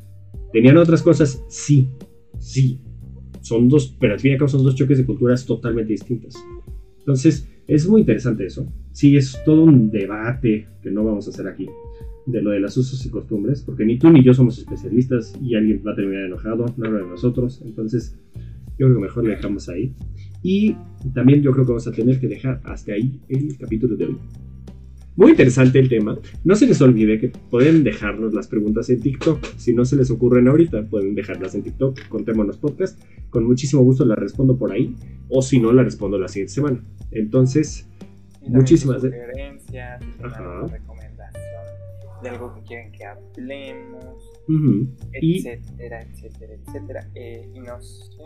[0.53, 1.45] ¿Tenían otras cosas?
[1.49, 1.89] Sí,
[2.39, 2.81] sí.
[3.41, 6.35] Son dos, pero al fin y al cabo son dos choques de culturas totalmente distintas.
[6.99, 8.67] Entonces, es muy interesante eso.
[8.93, 11.69] Sí, es todo un debate que no vamos a hacer aquí
[12.27, 15.55] de lo de las usos y costumbres, porque ni tú ni yo somos especialistas y
[15.55, 17.63] alguien va a terminar enojado, no de nosotros.
[17.65, 18.19] Entonces,
[18.79, 19.95] yo creo que mejor le dejamos ahí.
[20.43, 20.77] Y
[21.15, 24.19] también yo creo que vamos a tener que dejar hasta ahí el capítulo de hoy.
[25.17, 26.17] Muy interesante el tema.
[26.45, 29.45] No se les olvide que pueden dejarnos las preguntas en TikTok.
[29.57, 32.07] Si no se les ocurren ahorita, pueden dejarlas en TikTok.
[32.09, 33.03] Contémonos podcast.
[33.31, 34.95] Con muchísimo gusto las respondo por ahí.
[35.29, 36.85] O si no, la respondo la siguiente semana.
[37.11, 37.89] Entonces,
[38.47, 40.05] muchísimas gracias.
[40.71, 41.49] recomendación
[42.23, 44.31] de algo que quieren que hablemos,
[45.13, 47.11] etcétera, etcétera, etcétera.
[47.17, 48.17] Eh, y nos.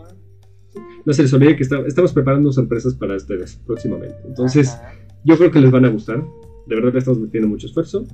[1.05, 4.15] No se les olvide que estamos preparando sorpresas para ustedes próximamente.
[4.25, 4.77] Entonces,
[5.23, 6.23] yo creo que les van a gustar.
[6.67, 8.05] De verdad le estamos metiendo mucho esfuerzo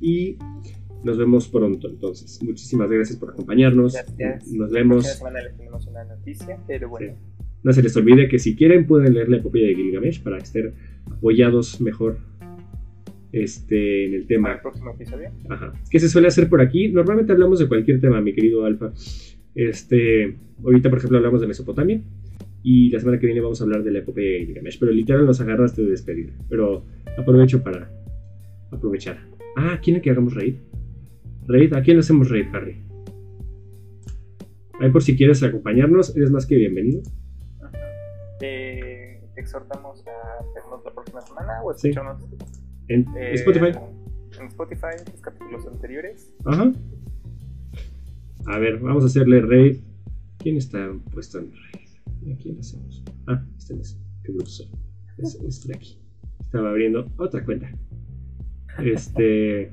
[0.00, 0.36] y
[1.04, 1.88] nos vemos pronto.
[1.88, 3.94] Entonces, muchísimas gracias por acompañarnos.
[4.52, 5.06] Nos vemos.
[5.06, 7.14] semana les tenemos una noticia, pero bueno.
[7.62, 10.74] No se les olvide que si quieren pueden leer la epopeya de Gilgamesh para estar
[11.10, 12.18] apoyados mejor
[13.32, 14.52] este, en el tema.
[14.52, 15.30] el próximo episodio.
[15.48, 15.72] Ajá.
[15.90, 16.88] ¿Qué se suele hacer por aquí?
[16.88, 18.92] Normalmente hablamos de cualquier tema, mi querido Alfa.
[19.54, 22.02] Este, ahorita, por ejemplo, hablamos de Mesopotamia.
[22.62, 24.78] Y la semana que viene vamos a hablar de la epopeya de Gilgamesh.
[24.78, 26.32] Pero literal nos agarraste de despedir.
[26.48, 26.84] Pero
[27.18, 27.90] aprovecho para
[28.70, 29.18] aprovechar.
[29.56, 30.56] Ah, ¿quién es que hagamos raid?
[31.46, 32.82] Raid, ¿a quién hacemos raid, Harry?
[34.80, 37.02] Ahí por si quieres acompañarnos, eres más que bienvenido.
[38.40, 42.22] Te exhortamos a vernos la próxima semana o escucharnos
[42.88, 43.78] en eh, Spotify.
[44.38, 46.34] En Spotify, los capítulos anteriores.
[46.44, 46.72] Ajá.
[48.46, 49.78] A ver, vamos a hacerle raid.
[50.38, 52.32] ¿Quién está puesto en raid?
[52.34, 53.02] ¿A quién hacemos?
[53.26, 53.98] Ah, este es.
[54.22, 54.66] Qué bruto soy.
[55.18, 55.98] Es este de aquí.
[56.40, 57.70] Estaba abriendo otra cuenta.
[58.82, 59.70] Este.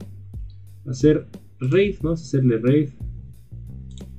[0.86, 1.28] Hacer
[1.60, 1.96] raid.
[2.02, 2.90] Vamos a hacerle raid.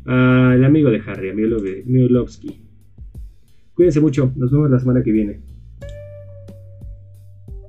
[0.04, 2.62] Al amigo de Harry, a Miolowski.
[3.74, 4.32] Cuídense mucho.
[4.36, 5.40] Nos vemos la semana que viene.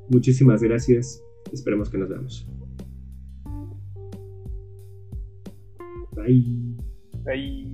[0.10, 1.23] Muchísimas gracias.
[1.51, 2.47] Esperemos que nos veamos.
[6.15, 6.62] Bye.
[7.25, 7.72] Bye.